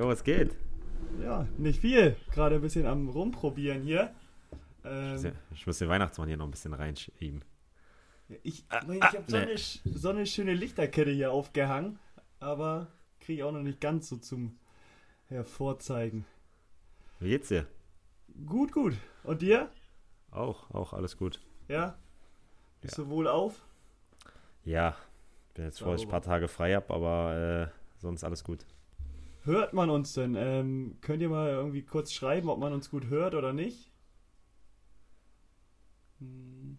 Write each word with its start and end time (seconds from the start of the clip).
Jo, 0.00 0.08
was 0.08 0.24
geht? 0.24 0.56
Ja, 1.22 1.46
nicht 1.58 1.78
viel. 1.82 2.16
Gerade 2.32 2.54
ein 2.54 2.62
bisschen 2.62 2.86
am 2.86 3.10
Rumprobieren 3.10 3.82
hier. 3.82 4.14
Ähm, 4.82 5.32
Ich 5.52 5.66
muss 5.66 5.76
den 5.76 5.90
Weihnachtsmann 5.90 6.26
hier 6.26 6.38
noch 6.38 6.46
ein 6.46 6.50
bisschen 6.50 6.72
reinschieben. 6.72 7.44
ich 8.42 8.64
Ah, 8.70 8.80
ich 8.90 9.02
ah, 9.02 9.12
habe 9.12 9.24
so, 9.30 9.36
nee. 9.36 9.56
so 9.94 10.08
eine 10.08 10.24
schöne 10.24 10.54
Lichterkette 10.54 11.10
hier 11.10 11.32
aufgehangen, 11.32 11.98
aber 12.38 12.86
kriege 13.20 13.42
ich 13.42 13.44
auch 13.44 13.52
noch 13.52 13.60
nicht 13.62 13.78
ganz 13.82 14.08
so 14.08 14.16
zum 14.16 14.58
Hervorzeigen. 15.28 16.24
Wie 17.18 17.28
geht's 17.28 17.48
dir? 17.48 17.66
Gut, 18.46 18.72
gut. 18.72 18.94
Und 19.22 19.42
dir? 19.42 19.68
Auch, 20.30 20.70
auch 20.70 20.94
alles 20.94 21.18
gut. 21.18 21.40
Ja? 21.68 21.98
Bist 22.80 22.96
Ja. 22.96 23.04
du 23.04 23.10
wohl 23.10 23.28
auf? 23.28 23.66
Ja, 24.64 24.96
bin 25.52 25.66
jetzt 25.66 25.80
froh, 25.80 25.90
dass 25.92 26.00
ich 26.00 26.06
ein 26.06 26.10
paar 26.10 26.22
Tage 26.22 26.48
frei 26.48 26.74
habe, 26.74 26.94
aber 26.94 27.70
äh, 27.70 28.00
sonst 28.00 28.24
alles 28.24 28.42
gut. 28.44 28.64
Hört 29.44 29.72
man 29.72 29.88
uns 29.88 30.12
denn? 30.12 30.34
Ähm, 30.34 30.98
könnt 31.00 31.22
ihr 31.22 31.28
mal 31.28 31.50
irgendwie 31.50 31.82
kurz 31.82 32.12
schreiben, 32.12 32.50
ob 32.50 32.58
man 32.58 32.72
uns 32.72 32.90
gut 32.90 33.06
hört 33.06 33.34
oder 33.34 33.52
nicht? 33.52 33.90
Hm. 36.18 36.78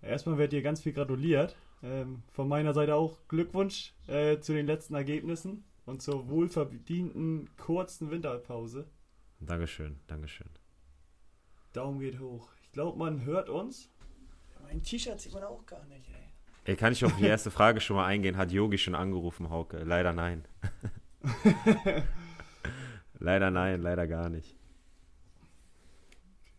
Erstmal 0.00 0.38
wird 0.38 0.52
dir 0.52 0.62
ganz 0.62 0.82
viel 0.82 0.92
gratuliert. 0.92 1.56
Ähm, 1.82 2.22
von 2.28 2.48
meiner 2.48 2.74
Seite 2.74 2.94
auch 2.94 3.18
Glückwunsch 3.28 3.92
äh, 4.06 4.38
zu 4.38 4.52
den 4.52 4.66
letzten 4.66 4.94
Ergebnissen 4.94 5.64
und 5.84 6.00
zur 6.00 6.28
wohlverdienten 6.28 7.50
kurzen 7.56 8.10
Winterpause. 8.10 8.88
Dankeschön, 9.40 10.00
Dankeschön. 10.06 10.48
Daumen 11.72 12.00
geht 12.00 12.20
hoch. 12.20 12.48
Ich 12.62 12.72
glaube, 12.72 12.98
man 12.98 13.24
hört 13.24 13.48
uns. 13.48 13.90
Mein 14.62 14.82
T-Shirt 14.82 15.20
sieht 15.20 15.32
man 15.32 15.44
auch 15.44 15.66
gar 15.66 15.84
nicht, 15.86 16.08
ey. 16.08 16.33
Ey, 16.64 16.76
kann 16.76 16.92
ich 16.92 17.04
auf 17.04 17.14
die 17.16 17.26
erste 17.26 17.50
Frage 17.50 17.80
schon 17.80 17.96
mal 17.96 18.06
eingehen? 18.06 18.38
Hat 18.38 18.50
Yogi 18.50 18.78
schon 18.78 18.94
angerufen, 18.94 19.50
Hauke? 19.50 19.78
Leider 19.84 20.14
nein. 20.14 20.46
leider 23.18 23.50
nein, 23.50 23.82
leider 23.82 24.06
gar 24.06 24.30
nicht. 24.30 24.56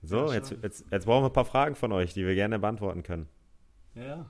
So, 0.03 0.31
jetzt, 0.31 0.55
jetzt, 0.61 0.85
jetzt 0.91 1.05
brauchen 1.05 1.23
wir 1.23 1.29
ein 1.29 1.33
paar 1.33 1.45
Fragen 1.45 1.75
von 1.75 1.91
euch, 1.91 2.13
die 2.13 2.25
wir 2.25 2.35
gerne 2.35 2.59
beantworten 2.59 3.01
können. 3.01 3.27
Ja. 3.95 4.29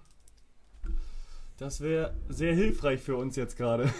Das 1.58 1.82
wäre 1.82 2.14
sehr 2.30 2.54
hilfreich 2.54 3.02
für 3.02 3.18
uns 3.18 3.36
jetzt 3.36 3.58
gerade. 3.58 3.92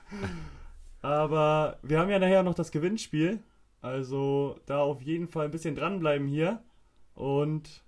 Aber 1.00 1.78
wir 1.82 1.98
haben 1.98 2.10
ja 2.10 2.18
nachher 2.18 2.42
noch 2.42 2.54
das 2.54 2.70
Gewinnspiel. 2.70 3.42
Also 3.80 4.58
da 4.66 4.80
auf 4.80 5.00
jeden 5.00 5.28
Fall 5.28 5.46
ein 5.46 5.50
bisschen 5.50 5.74
dranbleiben 5.74 6.26
hier. 6.26 6.62
Und 7.14 7.82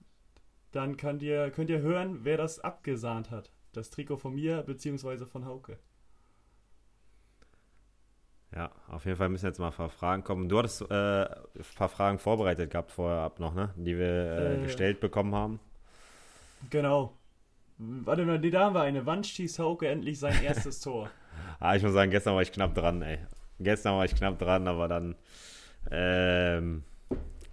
dann 0.73 0.97
könnt 0.97 1.23
ihr, 1.23 1.51
könnt 1.51 1.71
ihr 1.71 1.81
hören, 1.81 2.21
wer 2.25 2.37
das 2.37 2.61
abgesahnt 2.61 3.31
hat. 3.31 3.51
Das 3.73 3.91
Trikot 3.91 4.17
von 4.17 4.35
mir 4.35 4.63
beziehungsweise 4.63 5.27
von 5.27 5.45
Hauke. 5.47 5.79
Ja, 8.55 8.73
auf 8.89 9.05
jeden 9.05 9.17
Fall 9.17 9.29
müssen 9.29 9.47
jetzt 9.47 9.61
mal 9.61 9.69
ein 9.69 9.73
paar 9.77 9.91
Fragen 9.91 10.25
kommen. 10.25 10.49
Du 10.49 10.59
hattest 10.59 10.83
äh, 10.91 11.25
ein 11.25 11.29
paar 11.77 11.89
Fragen 11.89 12.19
vorbereitet 12.19 12.71
gehabt 12.73 12.91
vorher 12.91 13.21
ab 13.21 13.39
noch, 13.39 13.55
ne? 13.55 13.73
Die 13.77 13.97
wir 13.97 14.07
äh, 14.07 14.55
Äh. 14.57 14.63
gestellt 14.65 14.99
bekommen 14.99 15.35
haben. 15.35 15.61
Genau. 16.69 17.17
Warte 17.79 18.25
mal, 18.25 18.41
da 18.41 18.61
haben 18.61 18.75
wir 18.75 18.83
eine. 18.83 19.07
Wann 19.07 19.23
schießt 19.23 19.61
Hauke 19.61 19.87
endlich 19.89 20.19
sein 20.19 20.35
erstes 20.43 20.81
Tor? 20.81 21.11
Ah, 21.61 21.77
ich 21.77 21.83
muss 21.85 21.93
sagen, 21.93 22.11
gestern 22.11 22.35
war 22.35 22.43
ich 22.43 22.51
knapp 22.53 22.75
dran, 22.75 23.01
ey. 23.03 23.19
Gestern 23.61 23.97
war 23.97 24.05
ich 24.05 24.15
knapp 24.17 24.39
dran, 24.39 24.67
aber 24.67 24.89
dann 24.89 25.15
ähm, 25.91 26.83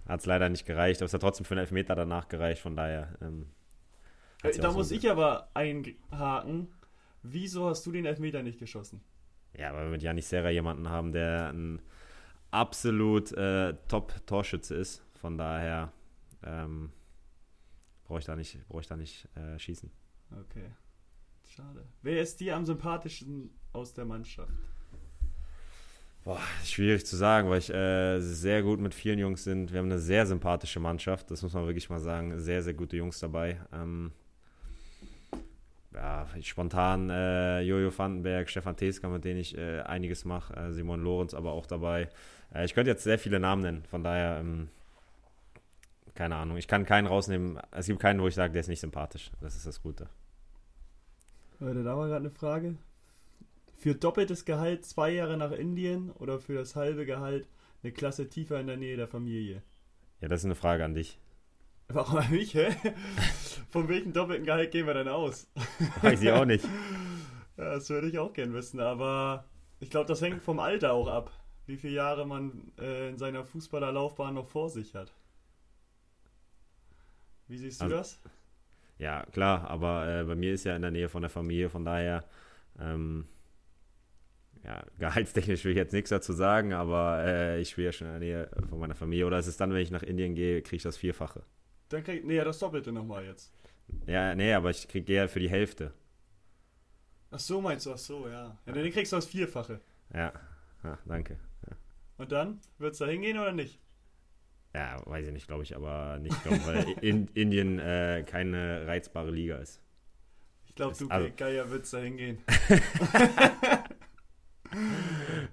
hat 0.08 0.20
es 0.20 0.26
leider 0.26 0.48
nicht 0.48 0.66
gereicht. 0.66 1.00
Aber 1.00 1.06
es 1.06 1.14
hat 1.14 1.20
trotzdem 1.20 1.44
für 1.44 1.54
einen 1.54 1.60
Elfmeter 1.60 1.94
danach 1.94 2.28
gereicht, 2.28 2.60
von 2.62 2.74
daher. 2.76 3.14
Ähm, 3.20 3.46
ja 4.42 4.50
da 4.52 4.70
so 4.70 4.78
muss 4.78 4.88
ge- 4.88 4.98
ich 4.98 5.10
aber 5.10 5.50
einhaken. 5.54 6.68
Wieso 7.22 7.68
hast 7.68 7.84
du 7.86 7.92
den 7.92 8.06
Elfmeter 8.06 8.42
nicht 8.42 8.58
geschossen? 8.58 9.00
Ja, 9.54 9.72
weil 9.74 9.84
wir 9.84 9.90
mit 9.90 10.02
Janis 10.02 10.28
Serra 10.28 10.50
jemanden 10.50 10.88
haben, 10.88 11.12
der 11.12 11.50
ein 11.52 11.82
absolut 12.50 13.32
äh, 13.32 13.74
Top-Torschütze 13.88 14.74
ist. 14.74 15.02
Von 15.20 15.36
daher 15.36 15.92
ähm, 16.44 16.92
brauche 18.04 18.20
ich 18.20 18.24
da 18.24 18.36
nicht, 18.36 18.66
brauch 18.68 18.80
ich 18.80 18.86
da 18.86 18.96
nicht 18.96 19.28
äh, 19.36 19.58
schießen. 19.58 19.90
Okay. 20.40 20.70
Schade. 21.48 21.84
Wer 22.02 22.20
ist 22.22 22.40
dir 22.40 22.54
am 22.56 22.64
sympathischsten 22.64 23.50
aus 23.72 23.94
der 23.94 24.04
Mannschaft? 24.04 24.52
Boah, 26.28 26.42
schwierig 26.62 27.06
zu 27.06 27.16
sagen, 27.16 27.48
weil 27.48 27.58
ich 27.58 27.72
äh, 27.72 28.20
sehr 28.20 28.62
gut 28.62 28.80
mit 28.80 28.92
vielen 28.92 29.18
Jungs 29.18 29.44
sind. 29.44 29.72
Wir 29.72 29.78
haben 29.78 29.86
eine 29.86 29.98
sehr 29.98 30.26
sympathische 30.26 30.78
Mannschaft, 30.78 31.30
das 31.30 31.42
muss 31.42 31.54
man 31.54 31.64
wirklich 31.64 31.88
mal 31.88 32.00
sagen. 32.00 32.38
Sehr, 32.38 32.62
sehr 32.62 32.74
gute 32.74 32.98
Jungs 32.98 33.18
dabei. 33.18 33.58
Ähm, 33.72 34.12
ja, 35.94 36.26
spontan 36.42 37.08
äh, 37.08 37.62
Jojo 37.62 37.90
Vandenberg, 37.96 38.50
Stefan 38.50 38.76
Teska, 38.76 39.08
mit 39.08 39.24
denen 39.24 39.40
ich 39.40 39.56
äh, 39.56 39.80
einiges 39.80 40.26
mache, 40.26 40.54
äh, 40.54 40.70
Simon 40.74 41.02
Lorenz 41.02 41.32
aber 41.32 41.52
auch 41.52 41.64
dabei. 41.64 42.10
Äh, 42.54 42.66
ich 42.66 42.74
könnte 42.74 42.90
jetzt 42.90 43.04
sehr 43.04 43.18
viele 43.18 43.40
Namen 43.40 43.62
nennen, 43.62 43.84
von 43.88 44.04
daher, 44.04 44.40
ähm, 44.40 44.68
keine 46.14 46.36
Ahnung. 46.36 46.58
Ich 46.58 46.68
kann 46.68 46.84
keinen 46.84 47.06
rausnehmen. 47.06 47.58
Es 47.70 47.86
gibt 47.86 48.00
keinen, 48.00 48.20
wo 48.20 48.28
ich 48.28 48.34
sage, 48.34 48.52
der 48.52 48.60
ist 48.60 48.68
nicht 48.68 48.80
sympathisch. 48.80 49.30
Das 49.40 49.56
ist 49.56 49.66
das 49.66 49.80
Gute. 49.80 50.10
Warte, 51.58 51.82
da 51.82 51.96
war 51.96 52.06
gerade 52.06 52.26
eine 52.26 52.30
Frage. 52.30 52.74
Für 53.78 53.94
doppeltes 53.94 54.44
Gehalt 54.44 54.84
zwei 54.84 55.10
Jahre 55.10 55.36
nach 55.36 55.52
Indien 55.52 56.10
oder 56.10 56.40
für 56.40 56.54
das 56.54 56.74
halbe 56.74 57.06
Gehalt 57.06 57.48
eine 57.82 57.92
Klasse 57.92 58.28
tiefer 58.28 58.58
in 58.58 58.66
der 58.66 58.76
Nähe 58.76 58.96
der 58.96 59.06
Familie? 59.06 59.62
Ja, 60.20 60.26
das 60.26 60.40
ist 60.40 60.46
eine 60.46 60.56
Frage 60.56 60.84
an 60.84 60.94
dich. 60.94 61.16
Warum 61.86 62.18
an 62.18 62.30
mich, 62.32 62.54
hä? 62.54 62.74
Von 63.70 63.88
welchem 63.88 64.12
doppelten 64.12 64.44
Gehalt 64.44 64.72
gehen 64.72 64.86
wir 64.86 64.94
denn 64.94 65.06
aus? 65.08 65.48
Weiß 66.02 66.20
ich 66.22 66.30
auch 66.30 66.44
nicht. 66.44 66.66
Ja, 67.56 67.70
das 67.74 67.90
würde 67.90 68.06
ich 68.08 68.16
auch 68.20 68.32
gern 68.32 68.54
wissen, 68.54 68.78
aber 68.78 69.44
ich 69.80 69.90
glaube, 69.90 70.06
das 70.06 70.22
hängt 70.22 70.40
vom 70.44 70.60
Alter 70.60 70.92
auch 70.92 71.08
ab. 71.08 71.32
Wie 71.66 71.76
viele 71.76 71.94
Jahre 71.94 72.24
man 72.24 72.70
äh, 72.78 73.08
in 73.08 73.18
seiner 73.18 73.42
Fußballerlaufbahn 73.42 74.32
noch 74.34 74.46
vor 74.46 74.70
sich 74.70 74.94
hat. 74.94 75.12
Wie 77.48 77.58
siehst 77.58 77.80
du 77.80 77.86
Also- 77.86 77.96
das? 77.96 78.20
Ja, 78.98 79.24
klar, 79.32 79.68
aber 79.68 80.06
äh, 80.20 80.22
bei 80.22 80.36
mir 80.36 80.52
ist 80.54 80.62
ja 80.62 80.76
in 80.76 80.82
der 80.82 80.92
Nähe 80.92 81.08
von 81.08 81.20
der 81.22 81.30
Familie, 81.30 81.68
von 81.68 81.84
daher, 81.84 82.22
ähm, 82.78 83.26
ja, 84.68 84.84
gehaltstechnisch 84.98 85.64
will 85.64 85.72
ich 85.72 85.78
jetzt 85.78 85.94
nichts 85.94 86.10
dazu 86.10 86.34
sagen, 86.34 86.74
aber 86.74 87.24
äh, 87.24 87.60
ich 87.60 87.70
spiele 87.70 87.86
ja 87.86 87.92
schon 87.92 88.06
in 88.06 88.12
der 88.12 88.20
Nähe 88.20 88.50
von 88.68 88.78
meiner 88.78 88.94
Familie. 88.94 89.26
Oder 89.26 89.38
ist 89.38 89.46
es 89.46 89.56
dann, 89.56 89.72
wenn 89.72 89.80
ich 89.80 89.90
nach 89.90 90.02
Indien 90.02 90.34
gehe, 90.34 90.60
kriege 90.60 90.76
ich 90.76 90.82
das 90.82 90.98
Vierfache? 90.98 91.42
Dann 91.88 92.04
krieg, 92.04 92.22
nee, 92.26 92.36
ja, 92.36 92.44
das 92.44 92.58
Doppelte 92.58 92.92
nochmal 92.92 93.24
jetzt. 93.24 93.50
Ja, 94.06 94.34
nee, 94.34 94.52
aber 94.52 94.68
ich 94.68 94.86
kriege 94.86 95.10
ja 95.10 95.26
für 95.26 95.40
die 95.40 95.48
Hälfte. 95.48 95.94
Ach 97.30 97.38
so, 97.38 97.62
meinst 97.62 97.86
du, 97.86 97.92
ach 97.92 97.98
so, 97.98 98.28
ja. 98.28 98.58
Ja, 98.66 98.72
dann 98.72 98.90
kriegst 98.90 99.10
du 99.12 99.16
das 99.16 99.24
Vierfache. 99.26 99.80
Ja, 100.12 100.34
ja 100.84 100.98
danke. 101.06 101.38
Und 102.18 102.30
dann? 102.30 102.60
Wird's 102.76 102.98
da 102.98 103.06
hingehen 103.06 103.38
oder 103.38 103.52
nicht? 103.52 103.80
Ja, 104.74 105.00
weiß 105.06 105.26
ich 105.26 105.32
nicht, 105.32 105.46
glaube 105.46 105.62
ich, 105.62 105.74
aber 105.74 106.18
nicht, 106.18 106.42
glaub, 106.42 106.66
weil 106.66 106.84
in, 107.00 107.28
Indien 107.28 107.78
äh, 107.78 108.22
keine 108.26 108.86
reizbare 108.86 109.30
Liga 109.30 109.56
ist. 109.56 109.80
Ich 110.66 110.74
glaube, 110.74 110.94
du 110.98 111.08
also- 111.08 111.30
Geier 111.34 111.70
wird's 111.70 111.90
da 111.90 111.98
hingehen. 111.98 112.38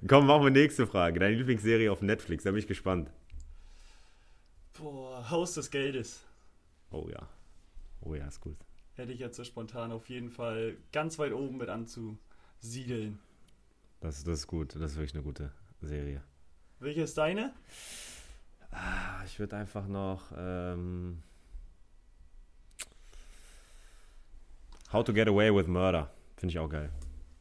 Komm, 0.08 0.28
machen 0.28 0.44
wir 0.44 0.52
nächste 0.52 0.86
Frage. 0.86 1.20
Deine 1.20 1.36
Lieblingsserie 1.36 1.92
auf 1.92 2.02
Netflix, 2.02 2.44
da 2.44 2.52
bin 2.52 2.60
ich 2.60 2.68
gespannt. 2.68 3.10
Boah, 4.78 5.30
Haus 5.30 5.54
des 5.56 5.72
Geldes. 5.72 6.24
Oh 6.92 7.08
ja. 7.12 7.28
Oh 8.02 8.14
ja, 8.14 8.28
ist 8.28 8.42
gut. 8.42 8.58
Hätte 8.96 9.12
ich 9.14 9.20
jetzt 9.20 9.38
so 9.38 9.44
spontan 9.44 9.92
auf 9.92 10.10
jeden 10.10 10.30
Fall 10.30 10.78
ganz 10.92 11.18
weit 11.18 11.34
oben 11.34 11.58
mit 11.58 11.70
anzusiedeln. 11.70 13.20
Das, 14.02 14.24
das 14.24 14.40
ist 14.40 14.48
gut. 14.48 14.76
Das 14.76 14.92
ist 14.92 14.96
wirklich 14.98 15.16
eine 15.16 15.24
gute 15.24 15.52
Serie. 15.82 16.22
Welche 16.80 17.02
ist 17.02 17.18
deine? 17.18 17.54
Ah, 18.72 19.24
Ich 19.26 19.40
würde 19.40 19.56
einfach 19.58 19.88
noch 19.88 20.32
ähm, 20.38 21.24
How 24.92 25.04
to 25.04 25.14
Get 25.14 25.28
Away 25.28 25.54
with 25.56 25.68
Murder. 25.68 26.12
Finde 26.38 26.52
ich 26.52 26.60
auch 26.60 26.70
geil. 26.70 26.92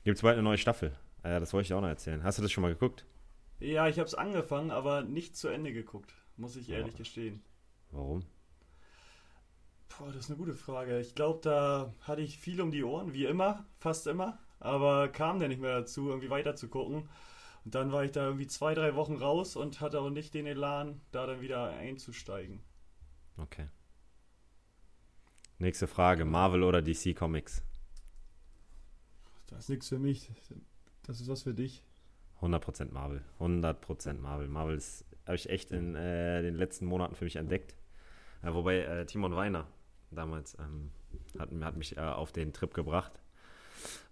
Gibt 0.05 0.17
es 0.17 0.23
bald 0.23 0.35
eine 0.35 0.43
neue 0.45 0.59
Staffel? 0.59 0.97
Äh, 1.25 1.41
das 1.41 1.53
wollte 1.53 1.67
ich 1.67 1.75
auch 1.75 1.81
noch 1.81 1.89
erzählen. 1.89 2.23
Hast 2.23 2.39
du 2.39 2.43
das 2.43 2.53
schon 2.53 2.63
mal 2.63 2.73
geguckt? 2.73 3.05
Ja, 3.59 3.89
ich 3.89 3.99
habe 3.99 4.07
es 4.07 4.15
angefangen, 4.15 4.71
aber 4.71 5.03
nicht 5.03 5.37
zu 5.37 5.49
Ende 5.49 5.73
geguckt. 5.73 6.15
Muss 6.37 6.55
ich 6.57 6.69
ehrlich 6.71 6.93
Ja. 6.93 6.99
gestehen. 6.99 7.43
Warum? 7.91 8.25
Boah, 9.89 10.09
das 10.09 10.17
ist 10.17 10.31
eine 10.31 10.39
gute 10.39 10.55
Frage. 10.55 11.01
Ich 11.01 11.15
glaube, 11.15 11.41
da 11.43 11.95
hatte 12.01 12.21
ich 12.23 12.39
viel 12.39 12.61
um 12.61 12.71
die 12.71 12.83
Ohren, 12.85 13.13
wie 13.15 13.25
immer, 13.27 13.65
fast 13.77 14.07
immer, 14.07 14.39
aber 14.59 15.09
kam 15.09 15.39
der 15.39 15.49
nicht 15.49 15.61
mehr 15.61 15.79
dazu, 15.81 16.09
irgendwie 16.09 16.31
weiter 16.31 16.57
zu 16.57 16.69
gucken. 16.69 17.09
Und 17.65 17.75
dann 17.75 17.93
war 17.93 18.05
ich 18.05 18.11
da 18.11 18.25
irgendwie 18.27 18.47
zwei, 18.49 18.75
drei 18.75 18.95
Wochen 18.97 19.17
raus 19.17 19.57
und 19.57 19.81
hatte 19.81 20.01
auch 20.01 20.11
nicht 20.11 20.35
den 20.35 20.47
Elan, 20.47 21.01
da 21.13 21.27
dann 21.27 21.41
wieder 21.41 21.71
einzusteigen. 21.71 22.61
Okay. 23.39 23.69
Nächste 25.59 25.87
Frage. 25.87 26.25
Marvel 26.25 26.65
oder 26.65 26.83
DC 26.83 27.15
Comics? 27.15 27.63
Das 29.47 29.61
ist 29.61 29.69
nichts 29.71 29.89
für 29.89 29.99
mich. 29.99 30.31
Das 31.07 31.21
ist 31.21 31.29
was 31.29 31.43
für 31.43 31.55
dich. 31.55 31.83
100% 32.41 32.93
Marvel. 32.93 33.23
100% 33.41 34.15
Marvel. 34.15 34.49
Marvel 34.49 34.81
habe 35.27 35.37
ich 35.37 35.49
echt 35.49 35.71
in 35.71 35.95
äh, 35.95 36.43
den 36.43 36.55
letzten 36.55 36.87
Monaten 36.87 37.15
für 37.15 37.25
mich 37.25 37.37
entdeckt. 37.37 37.75
Äh, 38.43 38.53
wobei 38.53 38.81
äh, 38.81 39.07
Timon 39.07 39.37
Weiner 39.37 39.67
damals 40.11 40.57
ähm, 40.59 40.91
hat, 41.39 41.51
hat 41.63 41.77
mich 41.77 41.97
äh, 41.97 42.01
auf 42.01 42.33
den 42.33 42.53
Trip 42.53 42.73
gebracht. 42.75 43.13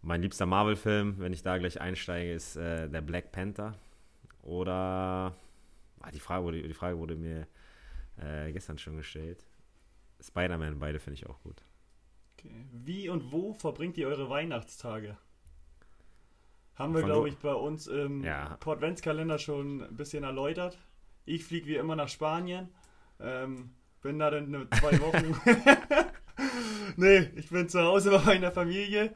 Mein 0.03 0.23
liebster 0.23 0.47
Marvel-Film, 0.47 1.19
wenn 1.19 1.33
ich 1.33 1.43
da 1.43 1.59
gleich 1.59 1.81
einsteige, 1.81 2.33
ist 2.33 2.57
äh, 2.57 2.89
der 2.89 3.01
Black 3.01 3.33
Panther. 3.33 3.79
Oder 4.43 5.35
ah, 6.01 6.11
die, 6.13 6.21
Frage 6.21 6.45
wurde, 6.45 6.63
die 6.63 6.75
Frage 6.75 6.99
wurde 6.99 7.15
mir 7.15 7.47
äh, 8.17 8.53
gestern 8.53 8.79
schon 8.79 8.97
gestellt. 8.97 9.45
Spider-Man, 10.21 10.79
beide 10.79 10.99
finde 10.99 11.15
ich 11.15 11.27
auch 11.27 11.41
gut. 11.43 11.63
Okay. 12.35 12.67
Wie 12.73 13.09
und 13.09 13.33
wo 13.33 13.53
verbringt 13.53 13.97
ihr 13.97 14.09
eure 14.09 14.29
Weihnachtstage? 14.29 15.17
Haben 16.75 16.95
wir, 16.95 17.03
glaube 17.03 17.29
ich, 17.29 17.37
bei 17.37 17.53
uns 17.53 17.87
im 17.87 18.25
ja. 18.25 18.57
Portventskalender 18.61 19.39
schon 19.39 19.83
ein 19.83 19.97
bisschen 19.97 20.25
erläutert. 20.25 20.79
Ich 21.25 21.45
fliege 21.45 21.67
wie 21.67 21.77
immer 21.77 21.97
nach 21.97 22.09
Spanien. 22.09 22.69
Ähm, 23.21 23.71
bin 24.01 24.19
da 24.19 24.31
dann 24.31 24.69
zwei 24.81 24.99
Wochen. 25.01 25.37
nee, 26.97 27.31
ich 27.37 27.51
bin 27.51 27.69
zu 27.69 27.81
Hause 27.83 28.11
bei 28.11 28.25
meiner 28.25 28.51
Familie, 28.51 29.15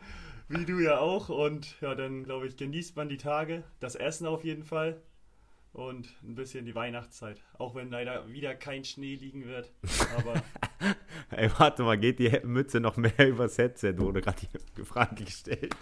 wie 0.49 0.65
du 0.65 0.79
ja 0.79 0.99
auch. 0.99 1.29
Und 1.29 1.81
ja, 1.81 1.95
dann 1.95 2.25
glaube 2.25 2.47
ich, 2.47 2.57
genießt 2.57 2.95
man 2.97 3.09
die 3.09 3.17
Tage, 3.17 3.65
das 3.81 3.97
Essen 3.97 4.27
auf 4.27 4.45
jeden 4.45 4.63
Fall 4.63 5.03
und 5.77 6.09
ein 6.23 6.35
bisschen 6.35 6.65
die 6.65 6.75
Weihnachtszeit. 6.75 7.43
Auch 7.59 7.75
wenn 7.75 7.91
leider 7.91 8.27
wieder 8.29 8.55
kein 8.55 8.83
Schnee 8.85 9.15
liegen 9.15 9.45
wird. 9.45 9.71
Aber. 10.17 10.43
Ey, 11.31 11.51
warte 11.59 11.83
mal, 11.83 11.99
geht 11.99 12.19
die 12.19 12.31
Mütze 12.45 12.81
noch 12.81 12.97
mehr 12.97 13.13
übers 13.29 13.59
Headset? 13.59 13.95
Wurde 13.99 14.23
gerade 14.23 14.41
die 14.77 14.85
Frage 14.85 15.25
gestellt. 15.25 15.77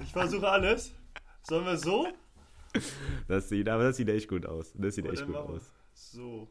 ich 0.00 0.12
versuche 0.12 0.48
alles. 0.48 0.94
Sollen 1.42 1.64
wir 1.64 1.76
so? 1.76 2.06
Das 3.26 3.48
sieht, 3.48 3.68
aber 3.68 3.84
das 3.84 3.96
sieht 3.96 4.08
echt 4.08 4.28
gut 4.28 4.46
aus. 4.46 4.72
Das 4.74 4.94
sieht 4.94 5.06
echt 5.06 5.26
gut 5.26 5.34
aus. 5.34 5.72
So. 5.92 6.48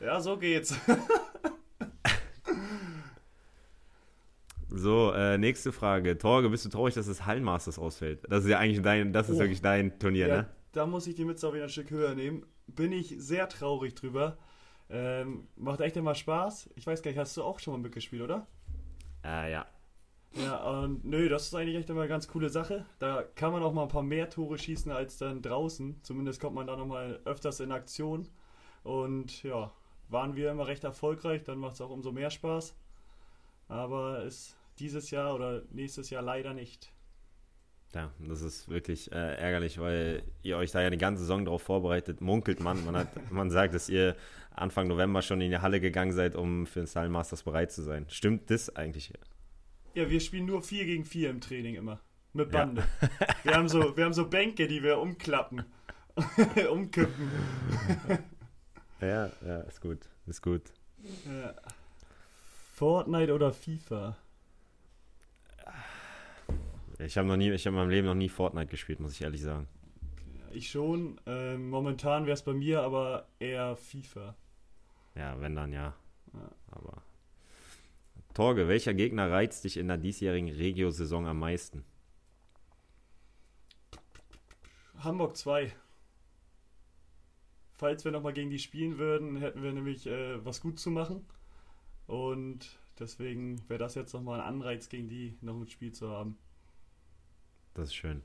Ja, 0.00 0.20
so 0.20 0.36
geht's. 0.36 0.78
so, 4.68 5.12
äh, 5.12 5.38
nächste 5.38 5.72
Frage. 5.72 6.18
Torge, 6.18 6.50
bist 6.50 6.64
du 6.66 6.68
traurig, 6.68 6.94
dass 6.94 7.06
das 7.06 7.26
Hallenmasters 7.26 7.80
ausfällt? 7.80 8.20
Das 8.28 8.44
ist 8.44 8.50
ja 8.50 8.58
eigentlich 8.58 8.82
dein, 8.82 9.12
das 9.12 9.28
ist 9.28 9.36
oh. 9.36 9.40
wirklich 9.40 9.60
dein 9.60 9.98
Turnier, 9.98 10.28
ja, 10.28 10.36
ne? 10.36 10.48
Da 10.74 10.86
muss 10.86 11.06
ich 11.06 11.14
die 11.14 11.24
Mütze 11.24 11.48
auch 11.48 11.54
wieder 11.54 11.64
ein 11.64 11.70
Stück 11.70 11.90
höher 11.90 12.14
nehmen. 12.14 12.44
Bin 12.66 12.92
ich 12.92 13.14
sehr 13.18 13.48
traurig 13.48 13.94
drüber. 13.94 14.36
Ähm, 14.90 15.46
macht 15.56 15.80
echt 15.80 15.96
immer 15.96 16.14
Spaß. 16.14 16.70
Ich 16.74 16.86
weiß 16.86 17.00
gar 17.00 17.10
nicht, 17.12 17.18
hast 17.18 17.36
du 17.36 17.44
auch 17.44 17.60
schon 17.60 17.74
mal 17.74 17.80
mitgespielt, 17.80 18.22
oder? 18.22 18.46
Äh, 19.24 19.52
ja. 19.52 19.66
Ja, 20.32 20.56
und 20.80 21.04
nö, 21.04 21.28
das 21.28 21.46
ist 21.46 21.54
eigentlich 21.54 21.76
echt 21.76 21.90
immer 21.90 22.00
eine 22.00 22.08
ganz 22.08 22.26
coole 22.26 22.50
Sache. 22.50 22.84
Da 22.98 23.22
kann 23.36 23.52
man 23.52 23.62
auch 23.62 23.72
mal 23.72 23.82
ein 23.82 23.88
paar 23.88 24.02
mehr 24.02 24.28
Tore 24.28 24.58
schießen 24.58 24.90
als 24.90 25.16
dann 25.16 25.42
draußen. 25.42 26.02
Zumindest 26.02 26.40
kommt 26.40 26.56
man 26.56 26.66
da 26.66 26.76
nochmal 26.76 27.20
öfters 27.24 27.60
in 27.60 27.70
Aktion. 27.70 28.28
Und 28.82 29.44
ja, 29.44 29.70
waren 30.08 30.34
wir 30.34 30.50
immer 30.50 30.66
recht 30.66 30.82
erfolgreich, 30.82 31.44
dann 31.44 31.58
macht 31.58 31.74
es 31.74 31.80
auch 31.80 31.90
umso 31.90 32.10
mehr 32.10 32.30
Spaß. 32.30 32.74
Aber 33.68 34.24
ist 34.24 34.56
dieses 34.80 35.12
Jahr 35.12 35.36
oder 35.36 35.62
nächstes 35.70 36.10
Jahr 36.10 36.22
leider 36.22 36.52
nicht. 36.52 36.92
Ja, 37.94 38.10
das 38.18 38.42
ist 38.42 38.68
wirklich 38.68 39.12
äh, 39.12 39.36
ärgerlich, 39.36 39.78
weil 39.78 40.22
ihr 40.42 40.56
euch 40.56 40.72
da 40.72 40.82
ja 40.82 40.90
die 40.90 40.98
ganze 40.98 41.22
Saison 41.22 41.44
darauf 41.44 41.62
vorbereitet, 41.62 42.20
munkelt 42.20 42.60
man. 42.60 42.84
Man, 42.84 42.96
hat, 42.96 43.08
man 43.30 43.50
sagt, 43.50 43.74
dass 43.74 43.88
ihr 43.88 44.16
Anfang 44.52 44.88
November 44.88 45.22
schon 45.22 45.40
in 45.40 45.50
die 45.50 45.58
Halle 45.58 45.80
gegangen 45.80 46.12
seid, 46.12 46.34
um 46.34 46.66
für 46.66 46.80
den 46.80 46.86
Style 46.88 47.08
Masters 47.08 47.44
bereit 47.44 47.70
zu 47.72 47.82
sein. 47.82 48.06
Stimmt 48.08 48.50
das 48.50 48.74
eigentlich? 48.74 49.12
Ja, 49.94 50.10
wir 50.10 50.20
spielen 50.20 50.46
nur 50.46 50.62
4 50.62 50.84
gegen 50.86 51.04
4 51.04 51.30
im 51.30 51.40
Training 51.40 51.76
immer. 51.76 52.00
Mit 52.32 52.50
Bande. 52.50 52.82
Ja. 53.00 53.08
wir, 53.44 53.54
haben 53.54 53.68
so, 53.68 53.96
wir 53.96 54.04
haben 54.04 54.12
so 54.12 54.28
Bänke, 54.28 54.66
die 54.66 54.82
wir 54.82 54.98
umklappen. 54.98 55.64
Umkippen. 56.70 57.30
Ja, 59.00 59.30
ja, 59.46 59.60
ist 59.60 59.80
gut. 59.80 59.98
Ist 60.26 60.42
gut. 60.42 60.62
Ja. 61.26 61.54
Fortnite 62.74 63.32
oder 63.32 63.52
FIFA? 63.52 64.16
Ich 67.04 67.16
habe 67.18 67.28
noch 67.28 67.36
nie, 67.36 67.50
ich 67.50 67.66
habe 67.66 67.76
in 67.76 67.80
meinem 67.80 67.90
Leben 67.90 68.06
noch 68.06 68.14
nie 68.14 68.28
Fortnite 68.28 68.66
gespielt, 68.66 69.00
muss 69.00 69.12
ich 69.12 69.22
ehrlich 69.22 69.42
sagen. 69.42 69.68
Ich 70.52 70.70
schon. 70.70 71.20
Ähm, 71.26 71.70
momentan 71.70 72.26
wäre 72.26 72.34
es 72.34 72.42
bei 72.42 72.52
mir 72.52 72.82
aber 72.82 73.26
eher 73.38 73.76
FIFA. 73.76 74.36
Ja, 75.14 75.40
wenn 75.40 75.54
dann 75.54 75.72
ja. 75.72 75.94
ja. 76.32 76.50
Aber. 76.70 77.02
Torge, 78.32 78.68
welcher 78.68 78.94
Gegner 78.94 79.30
reizt 79.30 79.64
dich 79.64 79.76
in 79.76 79.88
der 79.88 79.96
diesjährigen 79.96 80.48
Regio-Saison 80.48 81.26
am 81.26 81.38
meisten? 81.38 81.84
Hamburg 84.98 85.36
2 85.36 85.72
falls 87.84 88.04
wir 88.04 88.12
nochmal 88.12 88.32
gegen 88.32 88.50
die 88.50 88.58
spielen 88.58 88.98
würden, 88.98 89.36
hätten 89.36 89.62
wir 89.62 89.72
nämlich 89.72 90.06
äh, 90.06 90.42
was 90.44 90.60
gut 90.60 90.78
zu 90.78 90.90
machen. 90.90 91.26
Und 92.06 92.78
deswegen 92.98 93.68
wäre 93.68 93.78
das 93.78 93.94
jetzt 93.94 94.14
nochmal 94.14 94.40
ein 94.40 94.46
Anreiz, 94.46 94.88
gegen 94.88 95.08
die 95.08 95.36
noch 95.40 95.54
ein 95.54 95.68
Spiel 95.68 95.92
zu 95.92 96.08
haben. 96.08 96.38
Das 97.74 97.88
ist 97.88 97.94
schön. 97.94 98.22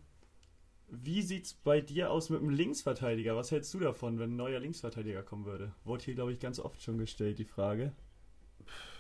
Wie 0.88 1.22
sieht 1.22 1.46
es 1.46 1.54
bei 1.54 1.82
dir 1.82 2.12
aus 2.12 2.30
mit 2.30 2.42
dem 2.42 2.50
Linksverteidiger? 2.50 3.36
Was 3.36 3.52
hältst 3.52 3.74
du 3.74 3.80
davon, 3.80 4.18
wenn 4.18 4.32
ein 4.32 4.36
neuer 4.36 4.60
Linksverteidiger 4.60 5.22
kommen 5.22 5.46
würde? 5.46 5.74
Wurde 5.84 6.06
hier, 6.06 6.16
glaube 6.16 6.32
ich, 6.32 6.40
ganz 6.40 6.60
oft 6.60 6.82
schon 6.82 6.98
gestellt, 6.98 7.38
die 7.38 7.46
Frage. 7.46 7.92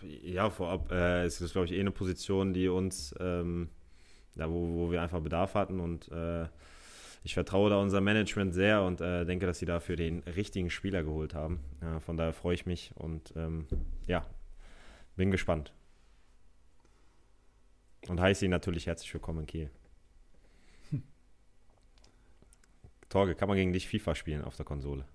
Ja, 0.01 0.49
vorab 0.49 0.91
äh, 0.91 1.25
ist 1.25 1.41
das, 1.41 1.51
glaube 1.51 1.65
ich, 1.65 1.73
eh 1.73 1.79
eine 1.79 1.91
Position, 1.91 2.53
die 2.53 2.67
uns, 2.67 3.13
ähm, 3.19 3.69
da 4.35 4.49
wo, 4.49 4.67
wo 4.75 4.91
wir 4.91 5.01
einfach 5.01 5.21
Bedarf 5.21 5.55
hatten 5.55 5.79
und 5.79 6.11
äh, 6.11 6.47
ich 7.23 7.33
vertraue 7.33 7.69
da 7.69 7.77
unser 7.81 8.01
Management 8.01 8.53
sehr 8.53 8.81
und 8.83 9.01
äh, 9.01 9.25
denke, 9.25 9.45
dass 9.45 9.59
sie 9.59 9.65
dafür 9.65 9.95
den 9.95 10.19
richtigen 10.23 10.69
Spieler 10.69 11.03
geholt 11.03 11.33
haben. 11.33 11.59
Ja, 11.81 11.99
von 11.99 12.17
daher 12.17 12.33
freue 12.33 12.55
ich 12.55 12.65
mich 12.65 12.91
und 12.95 13.33
ähm, 13.35 13.65
ja, 14.07 14.25
bin 15.15 15.31
gespannt. 15.31 15.73
Und 18.07 18.21
heiße 18.21 18.45
ihn 18.45 18.51
natürlich 18.51 18.87
herzlich 18.87 19.13
willkommen 19.13 19.41
in 19.41 19.45
Kiel. 19.45 19.69
Hm. 20.91 21.03
Torge, 23.09 23.35
kann 23.35 23.47
man 23.47 23.57
gegen 23.57 23.73
dich 23.73 23.87
FIFA 23.87 24.15
spielen 24.15 24.43
auf 24.43 24.55
der 24.55 24.65
Konsole? 24.65 25.05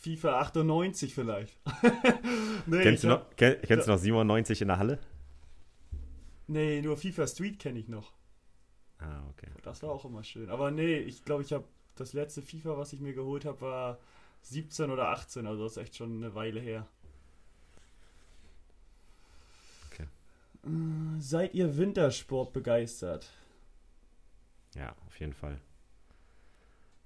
FIFA 0.00 0.40
98 0.40 1.14
vielleicht. 1.14 1.58
nee, 2.66 2.82
kennst 2.82 3.04
du, 3.04 3.08
noch, 3.08 3.36
kenn, 3.36 3.60
kennst 3.62 3.88
du 3.88 3.92
noch 3.92 3.98
97 3.98 4.62
in 4.62 4.68
der 4.68 4.78
Halle? 4.78 4.98
Nee, 6.46 6.80
nur 6.80 6.96
FIFA 6.96 7.26
Street 7.26 7.58
kenne 7.58 7.80
ich 7.80 7.88
noch. 7.88 8.12
Ah, 8.98 9.22
okay. 9.30 9.48
Das 9.62 9.82
war 9.82 9.90
auch 9.90 10.04
immer 10.04 10.24
schön. 10.24 10.48
Aber 10.50 10.70
nee, 10.70 10.98
ich 10.98 11.24
glaube, 11.24 11.42
ich 11.42 11.52
habe 11.52 11.64
das 11.96 12.12
letzte 12.12 12.42
FIFA, 12.42 12.78
was 12.78 12.92
ich 12.92 13.00
mir 13.00 13.12
geholt 13.12 13.44
habe, 13.44 13.60
war 13.60 13.98
17 14.42 14.90
oder 14.90 15.08
18. 15.08 15.46
Also 15.46 15.64
das 15.64 15.72
ist 15.72 15.78
echt 15.78 15.96
schon 15.96 16.16
eine 16.16 16.34
Weile 16.34 16.60
her. 16.60 16.86
Okay. 19.90 20.06
Äh, 20.64 21.20
seid 21.20 21.54
ihr 21.54 21.76
Wintersport 21.76 22.52
begeistert? 22.52 23.30
Ja, 24.74 24.94
auf 25.06 25.18
jeden 25.18 25.34
Fall. 25.34 25.60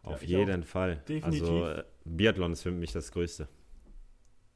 Auf 0.03 0.23
ja, 0.23 0.41
jeden 0.41 0.65
Fall. 0.65 0.97
Definitiv. 1.09 1.43
Also 1.43 1.67
äh, 1.67 1.85
Biathlon 2.05 2.53
ist 2.53 2.63
für 2.63 2.73
mich 2.73 2.93
das 2.93 3.13
Größte. 3.13 3.49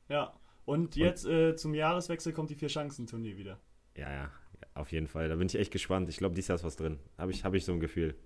Ja, 0.08 0.34
und 0.64 0.96
jetzt 0.96 1.24
und, 1.24 1.32
äh, 1.32 1.56
zum 1.56 1.74
Jahreswechsel 1.74 2.32
kommt 2.32 2.50
die 2.50 2.56
Vier-Chancen-Tournee 2.56 3.36
wieder. 3.36 3.60
Ja, 3.96 4.10
ja, 4.12 4.30
auf 4.74 4.92
jeden 4.92 5.06
Fall. 5.06 5.28
Da 5.28 5.36
bin 5.36 5.46
ich 5.46 5.54
echt 5.54 5.72
gespannt. 5.72 6.08
Ich 6.08 6.16
glaube, 6.18 6.34
dieses 6.34 6.48
Jahr 6.48 6.56
ist 6.56 6.64
was 6.64 6.76
drin. 6.76 6.98
Habe 7.16 7.30
ich, 7.30 7.44
hab 7.44 7.54
ich 7.54 7.64
so 7.64 7.72
ein 7.72 7.80
Gefühl. 7.80 8.16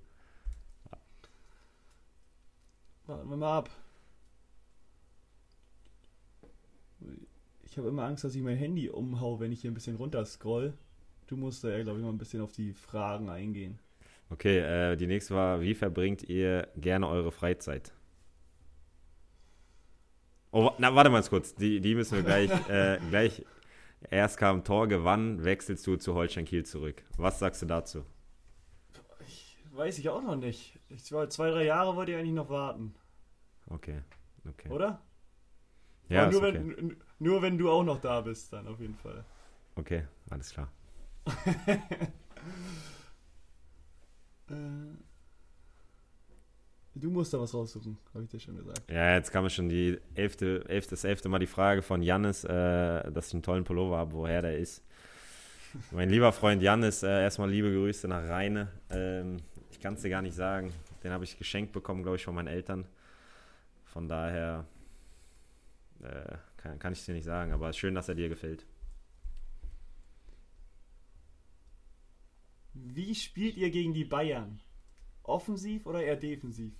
Warten 3.07 3.29
wir 3.29 3.37
mal 3.37 3.59
ab. 3.59 3.71
Ich 7.63 7.77
habe 7.77 7.89
immer 7.89 8.05
Angst, 8.05 8.25
dass 8.25 8.35
ich 8.35 8.43
mein 8.43 8.57
Handy 8.57 8.89
umhau, 8.89 9.41
wenn 9.41 9.53
ich 9.53 9.61
hier 9.61 9.71
ein 9.71 9.75
bisschen 9.75 9.97
runter 9.97 10.25
scroll. 10.25 10.75
Du 11.27 11.37
musst 11.37 11.63
da 11.63 11.71
ja, 11.71 11.83
glaube 11.83 11.99
ich, 11.99 12.05
mal 12.05 12.11
ein 12.11 12.19
bisschen 12.19 12.41
auf 12.41 12.53
die 12.53 12.73
Fragen 12.73 13.29
eingehen. 13.29 13.79
Okay, 14.31 14.59
äh, 14.59 14.97
die 14.97 15.07
nächste 15.07 15.35
war, 15.35 15.61
wie 15.61 15.75
verbringt 15.75 16.23
ihr 16.23 16.69
gerne 16.77 17.09
eure 17.09 17.33
Freizeit? 17.33 17.93
Oh, 20.53 20.71
na, 20.79 20.95
warte 20.95 21.11
mal 21.11 21.23
kurz. 21.23 21.55
Die, 21.55 21.81
die 21.81 21.95
müssen 21.95 22.17
wir 22.17 22.23
gleich, 22.23 22.51
äh, 22.69 22.99
gleich 23.11 23.45
Erst 24.09 24.39
kam 24.39 24.65
Torge, 24.65 25.05
wann 25.05 25.45
wechselst 25.45 25.87
du 25.87 25.97
zu 25.97 26.15
Holstein 26.15 26.47
Kiel 26.47 26.65
zurück? 26.65 27.03
Was 27.19 27.39
sagst 27.39 27.61
du 27.61 27.67
dazu? 27.67 28.05
Ich, 29.27 29.59
weiß 29.73 29.99
ich 29.99 30.09
auch 30.09 30.23
noch 30.23 30.37
nicht. 30.37 30.79
Ich 30.89 31.13
war 31.13 31.29
zwei, 31.29 31.51
drei 31.51 31.65
Jahre 31.65 31.95
wollte 31.97 32.13
ich 32.13 32.19
eigentlich 32.19 32.33
noch 32.33 32.49
warten. 32.49 32.95
Okay, 33.67 34.01
okay. 34.49 34.71
Oder? 34.71 35.03
Ja, 36.09 36.31
nur, 36.31 36.43
okay. 36.43 36.55
wenn, 36.55 36.97
nur 37.19 37.43
wenn 37.43 37.59
du 37.59 37.71
auch 37.71 37.85
noch 37.85 38.01
da 38.01 38.23
bist, 38.23 38.53
dann 38.53 38.67
auf 38.67 38.81
jeden 38.81 38.95
Fall. 38.95 39.25
Okay, 39.77 40.07
alles 40.31 40.51
klar. 40.51 40.73
äh, 44.51 44.97
Du 46.95 47.09
musst 47.09 47.33
da 47.33 47.41
was 47.41 47.55
raussuchen, 47.55 47.97
habe 48.13 48.25
ich 48.25 48.31
dir 48.31 48.41
schon 48.41 48.57
gesagt. 48.57 48.83
Ja, 48.91 49.15
jetzt 49.15 49.31
kam 49.31 49.49
schon 49.49 49.69
die 49.69 49.99
elfte, 50.15 50.65
elfte, 50.69 50.91
das 50.91 51.05
elfte 51.05 51.29
Mal 51.29 51.39
die 51.39 51.47
Frage 51.47 51.83
von 51.83 52.03
Jannis, 52.03 52.43
äh, 52.45 53.11
dass 53.13 53.29
ich 53.29 53.35
einen 53.35 53.43
tollen 53.43 53.65
Pullover 53.65 53.97
habe, 53.97 54.13
woher 54.13 54.43
der 54.43 54.59
ist. 54.59 54.83
mein 55.93 56.11
lieber 56.11 56.33
Freund 56.33 56.63
Jannis, 56.63 57.03
äh, 57.05 57.23
erstmal 57.23 57.49
liebe 57.49 57.73
Grüße 57.73 58.09
nach 58.09 58.29
Rheine. 58.29 58.69
Ähm, 58.91 59.37
ich 59.71 59.79
kann 59.79 59.95
es 59.95 60.03
dir 60.03 60.11
gar 60.11 60.21
nicht 60.21 60.35
sagen. 60.35 60.73
Den 61.05 61.13
habe 61.13 61.23
ich 61.25 61.39
geschenkt 61.39 61.73
bekommen, 61.73 62.03
glaube 62.03 62.17
ich, 62.17 62.25
von 62.25 62.35
meinen 62.35 62.49
Eltern. 62.49 62.85
Von 63.85 64.09
daher 64.09 64.67
äh, 66.03 66.37
kann, 66.57 66.79
kann 66.81 66.93
ich 66.93 66.99
es 66.99 67.07
dir 67.07 67.15
nicht 67.15 67.25
sagen, 67.25 67.53
aber 67.53 67.73
schön, 67.73 67.95
dass 67.95 68.09
er 68.09 68.17
dir 68.17 68.29
gefällt. 68.29 68.67
Wie 72.75 73.15
spielt 73.15 73.57
ihr 73.57 73.71
gegen 73.71 73.95
die 73.95 74.05
Bayern? 74.05 74.61
Offensiv 75.23 75.87
oder 75.87 76.03
eher 76.03 76.17
defensiv? 76.17 76.73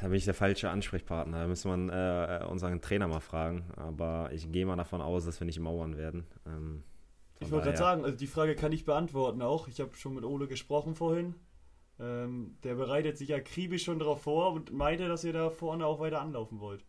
Da 0.00 0.08
bin 0.08 0.14
ich 0.14 0.24
der 0.24 0.34
falsche 0.34 0.70
Ansprechpartner. 0.70 1.42
Da 1.42 1.46
müsste 1.46 1.68
man 1.68 1.88
äh, 1.88 2.44
unseren 2.48 2.80
Trainer 2.80 3.06
mal 3.06 3.20
fragen. 3.20 3.64
Aber 3.76 4.30
ich 4.32 4.50
gehe 4.50 4.66
mal 4.66 4.76
davon 4.76 5.00
aus, 5.00 5.24
dass 5.24 5.40
wir 5.40 5.46
nicht 5.46 5.60
mauern 5.60 5.96
werden. 5.96 6.26
Ähm, 6.46 6.82
ich 7.38 7.50
wollte 7.50 7.66
gerade 7.66 7.78
sagen, 7.78 8.04
also 8.04 8.16
die 8.16 8.26
Frage 8.26 8.56
kann 8.56 8.72
ich 8.72 8.84
beantworten 8.84 9.42
auch. 9.42 9.68
Ich 9.68 9.80
habe 9.80 9.94
schon 9.94 10.14
mit 10.14 10.24
Ole 10.24 10.48
gesprochen 10.48 10.94
vorhin. 10.94 11.34
Ähm, 11.98 12.56
der 12.64 12.74
bereitet 12.74 13.16
sich 13.16 13.34
akribisch 13.34 13.84
schon 13.84 13.98
darauf 13.98 14.22
vor 14.22 14.52
und 14.52 14.72
meinte, 14.72 15.08
dass 15.08 15.24
ihr 15.24 15.32
da 15.32 15.50
vorne 15.50 15.86
auch 15.86 16.00
weiter 16.00 16.20
anlaufen 16.20 16.60
wollt. 16.60 16.84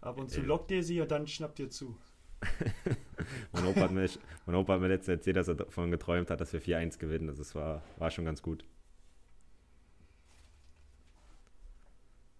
Ab 0.00 0.18
und 0.18 0.30
zu 0.30 0.40
äh. 0.40 0.44
lockt 0.44 0.70
ihr 0.70 0.82
sie 0.82 1.00
und 1.00 1.10
dann 1.10 1.26
schnappt 1.26 1.58
ihr 1.58 1.70
zu. 1.70 1.96
mein, 3.52 3.66
Opa 3.66 3.80
hat 3.82 3.90
mir, 3.90 4.08
mein 4.46 4.56
Opa 4.56 4.74
hat 4.74 4.80
mir 4.80 4.88
letztens 4.88 5.18
erzählt, 5.18 5.36
dass 5.36 5.48
er 5.48 5.56
davon 5.56 5.90
geträumt 5.90 6.30
hat, 6.30 6.40
dass 6.40 6.52
wir 6.52 6.62
4-1 6.62 6.98
gewinnen. 6.98 7.28
Also 7.28 7.42
es 7.42 7.54
war, 7.54 7.82
war 7.98 8.10
schon 8.10 8.24
ganz 8.24 8.42
gut. 8.42 8.64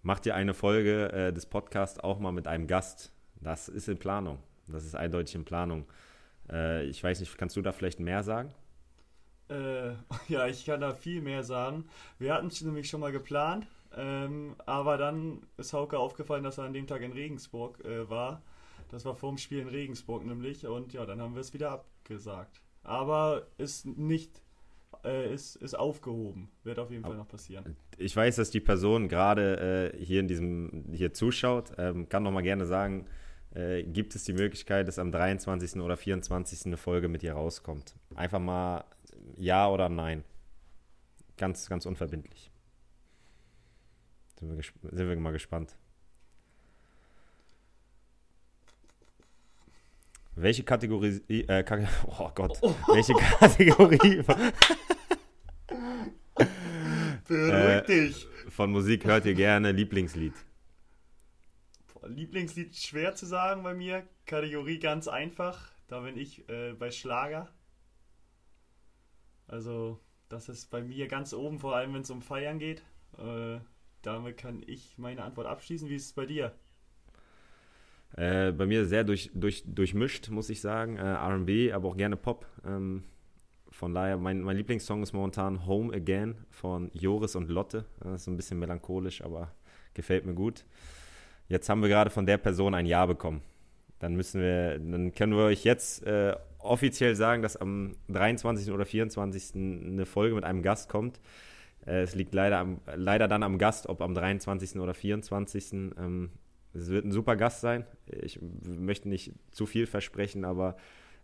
Macht 0.02 0.24
ihr 0.24 0.34
eine 0.34 0.54
Folge 0.54 1.12
äh, 1.12 1.32
des 1.32 1.44
Podcasts 1.46 2.00
auch 2.00 2.18
mal 2.18 2.32
mit 2.32 2.46
einem 2.46 2.66
Gast? 2.66 3.12
Das 3.40 3.68
ist 3.68 3.88
in 3.88 3.98
Planung. 3.98 4.38
Das 4.66 4.84
ist 4.84 4.94
eindeutig 4.94 5.34
in 5.34 5.44
Planung. 5.44 5.86
Äh, 6.50 6.84
ich 6.84 7.02
weiß 7.02 7.20
nicht, 7.20 7.36
kannst 7.36 7.56
du 7.56 7.62
da 7.62 7.72
vielleicht 7.72 8.00
mehr 8.00 8.22
sagen? 8.22 8.54
Äh, 9.48 9.90
ja, 10.28 10.46
ich 10.46 10.64
kann 10.64 10.80
da 10.80 10.94
viel 10.94 11.20
mehr 11.20 11.44
sagen. 11.44 11.84
Wir 12.18 12.34
hatten 12.34 12.46
es 12.46 12.62
nämlich 12.62 12.88
schon 12.88 13.00
mal 13.00 13.12
geplant, 13.12 13.66
ähm, 13.96 14.54
aber 14.64 14.96
dann 14.96 15.42
ist 15.58 15.72
Hauke 15.72 15.98
aufgefallen, 15.98 16.44
dass 16.44 16.58
er 16.58 16.64
an 16.64 16.72
dem 16.72 16.86
Tag 16.86 17.02
in 17.02 17.12
Regensburg 17.12 17.84
äh, 17.84 18.08
war. 18.08 18.42
Das 18.90 19.04
war 19.04 19.14
vor 19.14 19.30
dem 19.30 19.38
Spiel 19.38 19.60
in 19.60 19.68
Regensburg 19.68 20.24
nämlich 20.24 20.66
und 20.66 20.92
ja, 20.92 21.06
dann 21.06 21.20
haben 21.20 21.34
wir 21.34 21.40
es 21.40 21.54
wieder 21.54 21.70
abgesagt. 21.70 22.60
Aber 22.82 23.46
ist 23.58 23.86
nicht 23.86 24.42
äh, 25.04 25.32
ist, 25.32 25.56
ist 25.56 25.74
aufgehoben. 25.74 26.50
Wird 26.64 26.78
auf 26.78 26.90
jeden 26.90 27.04
Fall 27.04 27.16
noch 27.16 27.28
passieren. 27.28 27.76
Ich 27.96 28.14
weiß, 28.14 28.36
dass 28.36 28.50
die 28.50 28.60
Person 28.60 29.08
gerade 29.08 29.92
äh, 29.94 30.04
hier 30.04 30.20
in 30.20 30.28
diesem 30.28 30.86
hier 30.92 31.12
zuschaut. 31.12 31.72
Ähm, 31.78 32.08
kann 32.08 32.22
noch 32.22 32.32
mal 32.32 32.42
gerne 32.42 32.66
sagen, 32.66 33.06
äh, 33.54 33.82
gibt 33.82 34.14
es 34.14 34.24
die 34.24 34.32
Möglichkeit, 34.32 34.88
dass 34.88 34.98
am 34.98 35.12
23. 35.12 35.80
oder 35.80 35.96
24. 35.96 36.66
eine 36.66 36.76
Folge 36.76 37.08
mit 37.08 37.22
ihr 37.22 37.32
rauskommt. 37.32 37.96
Einfach 38.14 38.40
mal 38.40 38.84
ja 39.36 39.68
oder 39.70 39.88
nein. 39.88 40.24
Ganz, 41.36 41.68
ganz 41.68 41.86
unverbindlich. 41.86 42.50
Sind 44.38 44.56
wir, 44.56 44.62
sind 44.90 45.08
wir 45.08 45.16
mal 45.16 45.32
gespannt. 45.32 45.76
Welche 50.42 50.62
Kategorie. 50.64 51.20
Äh, 51.28 51.64
oh 52.18 52.30
Gott. 52.34 52.58
Oh. 52.62 52.74
Welche 52.88 53.14
Kategorie. 53.14 54.22
Beruhig 57.28 57.52
äh, 57.52 57.82
dich. 57.86 58.26
Von 58.48 58.72
Musik 58.72 59.04
hört 59.04 59.26
ihr 59.26 59.34
gerne 59.34 59.72
Lieblingslied? 59.72 60.34
Lieblingslied 62.06 62.74
schwer 62.74 63.14
zu 63.14 63.26
sagen 63.26 63.62
bei 63.62 63.74
mir. 63.74 64.06
Kategorie 64.26 64.78
ganz 64.78 65.08
einfach. 65.08 65.70
Da 65.86 66.00
bin 66.00 66.16
ich 66.16 66.48
äh, 66.48 66.72
bei 66.72 66.90
Schlager. 66.90 67.48
Also, 69.46 70.00
das 70.28 70.48
ist 70.48 70.70
bei 70.70 70.82
mir 70.82 71.08
ganz 71.08 71.34
oben, 71.34 71.58
vor 71.58 71.76
allem 71.76 71.94
wenn 71.94 72.02
es 72.02 72.10
um 72.10 72.22
Feiern 72.22 72.58
geht. 72.58 72.82
Äh, 73.18 73.58
damit 74.02 74.38
kann 74.38 74.62
ich 74.66 74.96
meine 74.96 75.22
Antwort 75.22 75.46
abschließen. 75.46 75.88
Wie 75.88 75.96
ist 75.96 76.06
es 76.06 76.12
bei 76.12 76.26
dir? 76.26 76.54
Äh, 78.16 78.52
bei 78.52 78.66
mir 78.66 78.86
sehr 78.86 79.04
durch, 79.04 79.30
durch, 79.34 79.64
durchmischt, 79.66 80.30
muss 80.30 80.50
ich 80.50 80.60
sagen. 80.60 80.96
Äh, 80.96 81.02
RB, 81.02 81.72
aber 81.74 81.88
auch 81.88 81.96
gerne 81.96 82.16
Pop. 82.16 82.46
Ähm, 82.66 83.04
von 83.70 83.94
daher, 83.94 84.16
mein, 84.16 84.40
mein 84.42 84.56
Lieblingssong 84.56 85.02
ist 85.02 85.12
momentan 85.12 85.66
Home 85.66 85.94
Again 85.94 86.36
von 86.50 86.90
Joris 86.92 87.36
und 87.36 87.48
Lotte. 87.48 87.84
Das 88.00 88.22
ist 88.22 88.26
ein 88.26 88.36
bisschen 88.36 88.58
melancholisch, 88.58 89.22
aber 89.22 89.52
gefällt 89.94 90.26
mir 90.26 90.34
gut. 90.34 90.64
Jetzt 91.48 91.68
haben 91.68 91.80
wir 91.80 91.88
gerade 91.88 92.10
von 92.10 92.26
der 92.26 92.38
Person 92.38 92.74
ein 92.74 92.86
Ja 92.86 93.06
bekommen. 93.06 93.42
Dann 94.00 94.16
müssen 94.16 94.40
wir, 94.40 94.78
dann 94.78 95.12
können 95.12 95.32
wir 95.32 95.44
euch 95.44 95.64
jetzt 95.64 96.04
äh, 96.06 96.34
offiziell 96.58 97.14
sagen, 97.14 97.42
dass 97.42 97.56
am 97.56 97.96
23. 98.08 98.72
oder 98.72 98.84
24. 98.84 99.54
eine 99.54 100.06
Folge 100.06 100.34
mit 100.34 100.44
einem 100.44 100.62
Gast 100.62 100.88
kommt. 100.88 101.20
Äh, 101.86 102.02
es 102.02 102.14
liegt 102.14 102.34
leider, 102.34 102.58
am, 102.58 102.80
leider 102.94 103.28
dann 103.28 103.42
am 103.42 103.58
Gast, 103.58 103.88
ob 103.88 104.00
am 104.00 104.14
23. 104.14 104.80
oder 104.80 104.94
24. 104.94 105.72
Ähm, 105.72 106.30
es 106.74 106.88
wird 106.88 107.04
ein 107.04 107.12
super 107.12 107.36
Gast 107.36 107.60
sein. 107.60 107.84
Ich 108.06 108.38
möchte 108.62 109.08
nicht 109.08 109.32
zu 109.50 109.66
viel 109.66 109.86
versprechen, 109.86 110.44
aber 110.44 110.76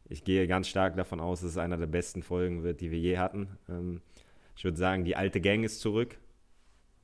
ich 0.09 0.25
gehe 0.25 0.47
ganz 0.47 0.69
stark 0.69 0.97
davon 0.97 1.21
aus, 1.21 1.41
dass 1.41 1.51
es 1.51 1.59
einer 1.59 1.77
der 1.77 1.87
besten 1.87 2.23
Folgen 2.23 2.63
wird, 2.63 2.81
die 2.81 2.91
wir 2.91 2.99
je 2.99 3.19
hatten. 3.19 3.59
Ähm, 3.69 4.01
ich 4.57 4.65
würde 4.65 4.77
sagen, 4.77 5.05
die 5.05 5.17
alte 5.17 5.41
Gang 5.41 5.65
ist 5.65 5.81
zurück. 5.81 6.19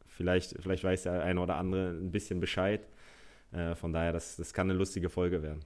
Vielleicht, 0.07 0.57
vielleicht 0.61 0.85
weiß 0.85 1.05
der 1.05 1.23
eine 1.23 1.41
oder 1.41 1.57
andere 1.57 1.91
ein 1.91 2.11
bisschen 2.11 2.41
Bescheid. 2.41 2.87
Äh, 3.53 3.75
von 3.75 3.93
daher, 3.93 4.13
das, 4.13 4.37
das 4.37 4.53
kann 4.53 4.71
eine 4.71 4.79
lustige 4.79 5.09
Folge 5.09 5.43
werden. 5.43 5.61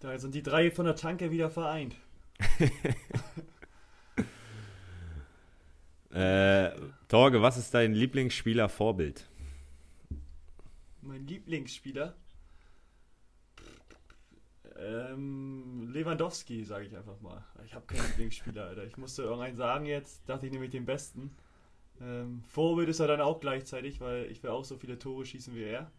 Da 0.00 0.16
sind 0.18 0.34
die 0.34 0.42
drei 0.42 0.70
von 0.70 0.86
der 0.86 0.96
Tanke 0.96 1.30
wieder 1.30 1.50
vereint. 1.50 1.96
äh, 6.12 6.70
Torge, 7.08 7.42
was 7.42 7.56
ist 7.56 7.74
dein 7.74 7.94
Lieblingsspieler-Vorbild? 7.94 9.28
Mein 11.08 11.26
Lieblingsspieler? 11.26 12.14
Ähm, 14.76 15.88
Lewandowski, 15.90 16.62
sage 16.64 16.84
ich 16.84 16.94
einfach 16.94 17.18
mal. 17.22 17.42
Ich 17.64 17.72
habe 17.72 17.86
keinen 17.86 18.06
Lieblingsspieler, 18.08 18.66
Alter. 18.66 18.84
Ich 18.84 18.98
musste 18.98 19.22
irgendeinen 19.22 19.56
sagen 19.56 19.86
jetzt, 19.86 20.28
dachte 20.28 20.44
ich 20.44 20.52
nämlich 20.52 20.70
den 20.70 20.84
besten. 20.84 21.34
Ähm, 22.02 22.42
Vorbild 22.42 22.90
ist 22.90 23.00
er 23.00 23.06
dann 23.06 23.22
auch 23.22 23.40
gleichzeitig, 23.40 24.02
weil 24.02 24.30
ich 24.30 24.42
will 24.42 24.50
auch 24.50 24.66
so 24.66 24.76
viele 24.76 24.98
Tore 24.98 25.24
schießen 25.24 25.54
wie 25.54 25.64
er. 25.64 25.90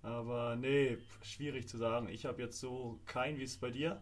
Aber 0.00 0.54
nee, 0.54 0.98
schwierig 1.22 1.66
zu 1.66 1.76
sagen. 1.76 2.08
Ich 2.08 2.24
habe 2.24 2.40
jetzt 2.40 2.60
so 2.60 3.00
keinen, 3.04 3.36
wie 3.38 3.42
es 3.42 3.58
bei 3.58 3.72
dir? 3.72 4.00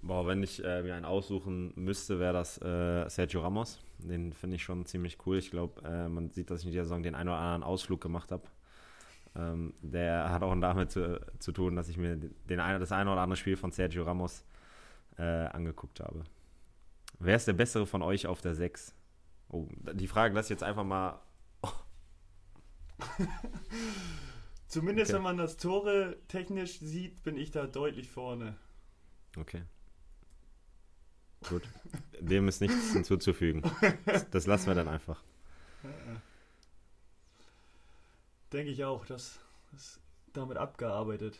Boah, 0.00 0.28
wenn 0.28 0.44
ich 0.44 0.62
äh, 0.62 0.84
mir 0.84 0.94
einen 0.94 1.04
aussuchen 1.04 1.72
müsste, 1.74 2.20
wäre 2.20 2.34
das 2.34 2.62
äh, 2.62 3.08
Sergio 3.08 3.40
Ramos. 3.40 3.80
Den 3.98 4.32
finde 4.32 4.56
ich 4.56 4.62
schon 4.62 4.86
ziemlich 4.86 5.18
cool. 5.26 5.38
Ich 5.38 5.50
glaube, 5.50 5.82
äh, 5.84 6.08
man 6.08 6.30
sieht, 6.30 6.50
dass 6.50 6.60
ich 6.60 6.66
in 6.66 6.72
dieser 6.72 6.84
Saison 6.84 7.02
den 7.02 7.14
einen 7.14 7.28
oder 7.28 7.38
anderen 7.38 7.62
Ausflug 7.62 8.00
gemacht 8.00 8.30
habe. 8.30 8.44
Ähm, 9.36 9.74
der 9.82 10.30
hat 10.30 10.42
auch 10.42 10.54
damit 10.60 10.90
zu, 10.90 11.20
zu 11.38 11.52
tun, 11.52 11.76
dass 11.76 11.88
ich 11.88 11.96
mir 11.96 12.16
den 12.16 12.60
eine, 12.60 12.78
das 12.78 12.92
eine 12.92 13.10
oder 13.10 13.20
andere 13.20 13.36
Spiel 13.36 13.56
von 13.56 13.72
Sergio 13.72 14.04
Ramos 14.04 14.44
äh, 15.16 15.22
angeguckt 15.22 16.00
habe. 16.00 16.24
Wer 17.18 17.36
ist 17.36 17.46
der 17.48 17.52
bessere 17.52 17.86
von 17.86 18.02
euch 18.02 18.26
auf 18.26 18.40
der 18.40 18.54
6? 18.54 18.94
Oh, 19.48 19.66
die 19.92 20.06
Frage 20.06 20.34
lasse 20.34 20.46
ich 20.46 20.50
jetzt 20.50 20.62
einfach 20.62 20.84
mal. 20.84 21.20
Oh. 21.62 21.68
Zumindest 24.66 25.10
okay. 25.10 25.16
wenn 25.16 25.22
man 25.24 25.36
das 25.36 25.56
Tore 25.56 26.18
technisch 26.28 26.78
sieht, 26.78 27.22
bin 27.22 27.36
ich 27.36 27.50
da 27.50 27.66
deutlich 27.66 28.08
vorne. 28.08 28.56
Okay. 29.36 29.62
Gut. 31.48 31.62
Dem 32.20 32.48
ist 32.48 32.60
nichts 32.60 32.92
hinzuzufügen. 32.92 33.62
Das, 34.04 34.28
das 34.30 34.46
lassen 34.46 34.66
wir 34.66 34.74
dann 34.74 34.88
einfach. 34.88 35.22
Denke 38.52 38.70
ich 38.70 38.84
auch, 38.84 39.04
das 39.06 39.38
ist 39.76 40.00
damit 40.32 40.56
abgearbeitet. 40.56 41.38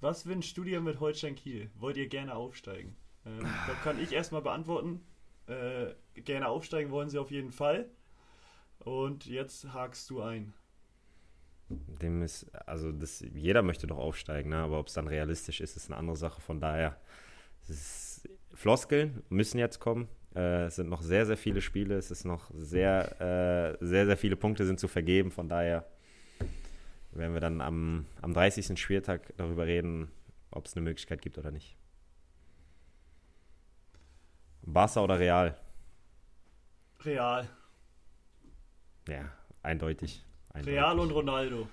Was 0.00 0.26
wünscht 0.26 0.56
du 0.56 0.64
dir 0.64 0.80
mit 0.80 1.00
Holstein 1.00 1.34
Kiel? 1.34 1.70
Wollt 1.76 1.96
ihr 1.96 2.08
gerne 2.08 2.34
aufsteigen? 2.34 2.96
Ähm, 3.24 3.42
da 3.42 3.74
kann 3.82 4.00
ich 4.00 4.12
erstmal 4.12 4.42
beantworten. 4.42 5.04
Äh, 5.46 5.94
gerne 6.14 6.48
aufsteigen 6.48 6.90
wollen 6.90 7.10
sie 7.10 7.18
auf 7.18 7.30
jeden 7.30 7.50
Fall. 7.50 7.88
Und 8.78 9.26
jetzt 9.26 9.72
hakst 9.72 10.08
du 10.10 10.22
ein 10.22 10.54
dem 11.68 12.22
ist, 12.22 12.46
also 12.66 12.92
das, 12.92 13.24
jeder 13.34 13.62
möchte 13.62 13.86
doch 13.86 13.98
aufsteigen, 13.98 14.50
ne? 14.50 14.58
aber 14.58 14.78
ob 14.78 14.88
es 14.88 14.94
dann 14.94 15.08
realistisch 15.08 15.60
ist, 15.60 15.76
ist 15.76 15.90
eine 15.90 15.96
andere 15.96 16.16
Sache. 16.16 16.40
Von 16.40 16.60
daher, 16.60 16.96
Floskeln 18.54 19.22
müssen 19.28 19.58
jetzt 19.58 19.80
kommen. 19.80 20.08
Äh, 20.34 20.66
es 20.66 20.76
sind 20.76 20.88
noch 20.88 21.02
sehr, 21.02 21.26
sehr 21.26 21.36
viele 21.36 21.60
Spiele. 21.60 21.96
Es 21.96 22.10
ist 22.10 22.24
noch 22.24 22.50
sehr, 22.54 23.20
äh, 23.80 23.84
sehr, 23.84 24.06
sehr 24.06 24.16
viele 24.16 24.36
Punkte 24.36 24.66
sind 24.66 24.80
zu 24.80 24.88
vergeben. 24.88 25.30
Von 25.30 25.48
daher 25.48 25.86
werden 27.12 27.32
wir 27.32 27.40
dann 27.40 27.60
am, 27.60 28.06
am 28.22 28.34
30. 28.34 28.78
Spieltag 28.78 29.32
darüber 29.36 29.66
reden, 29.66 30.10
ob 30.50 30.66
es 30.66 30.74
eine 30.74 30.82
Möglichkeit 30.82 31.22
gibt 31.22 31.38
oder 31.38 31.50
nicht. 31.50 31.76
Barca 34.62 35.02
oder 35.02 35.18
Real? 35.18 35.56
Real. 37.04 37.48
Ja, 39.08 39.32
eindeutig. 39.62 40.24
Eindeutig. 40.50 40.74
Real 40.74 40.98
und 40.98 41.10
Ronaldo. 41.12 41.68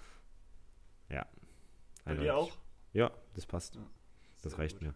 Ja. 1.10 1.26
Bei 2.06 2.16
dir 2.16 2.38
auch? 2.38 2.52
Ja, 2.94 3.12
das 3.34 3.46
passt. 3.46 3.76
Ja, 3.76 3.82
das 4.44 4.58
reicht 4.60 4.80
gut. 4.80 4.90
mir. 4.90 4.96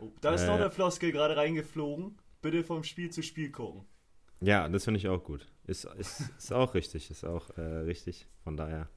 Oh, 0.00 0.12
da 0.20 0.34
ist 0.34 0.42
äh, 0.42 0.46
noch 0.46 0.58
der 0.58 0.70
Floskel 0.70 1.12
gerade 1.12 1.36
reingeflogen. 1.36 2.18
Bitte 2.42 2.64
vom 2.64 2.84
Spiel 2.84 3.10
zu 3.10 3.22
Spiel 3.22 3.50
gucken. 3.50 3.84
Ja, 4.40 4.68
das 4.68 4.84
finde 4.84 4.98
ich 4.98 5.08
auch 5.08 5.22
gut. 5.22 5.46
Ist, 5.66 5.84
ist, 5.84 6.30
ist 6.38 6.52
auch 6.52 6.74
richtig, 6.74 7.10
ist 7.10 7.24
auch 7.24 7.50
äh, 7.58 7.60
richtig. 7.60 8.26
Von 8.42 8.56
daher. 8.56 8.88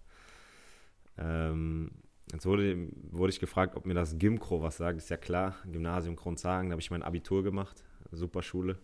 Ähm, 1.17 1.91
Jetzt 2.31 2.45
wurde, 2.45 2.89
wurde 3.11 3.31
ich 3.31 3.39
gefragt, 3.39 3.75
ob 3.75 3.85
mir 3.85 3.93
das 3.93 4.17
Gimkro 4.17 4.61
was 4.61 4.77
sagt. 4.77 4.97
Ist 4.97 5.09
ja 5.09 5.17
klar, 5.17 5.55
Gymnasium 5.65 6.15
Kronzagen, 6.15 6.69
da 6.69 6.73
habe 6.73 6.81
ich 6.81 6.89
mein 6.89 7.03
Abitur 7.03 7.43
gemacht. 7.43 7.83
Super 8.11 8.41
Schule. 8.41 8.79